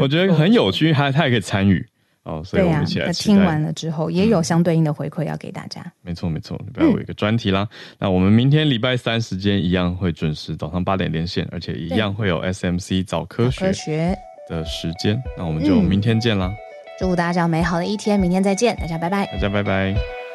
[0.00, 1.86] 我觉得很有趣，他他也可以参与
[2.22, 3.12] 哦，所以我们一起来。
[3.12, 5.84] 听完了之后，也有相对应的回馈要给大家。
[6.00, 7.68] 没错没错，礼拜五有一个专题啦。
[7.98, 14.16] 那我们明天礼拜三时间一样会准时早上八点连线，而且一样会有 SMC 早科学
[14.48, 15.22] 的时间。
[15.36, 16.50] 那我们就明天见啦。
[16.98, 20.25] 祝大家美好的一天，明天再见，大家拜拜，大家拜拜。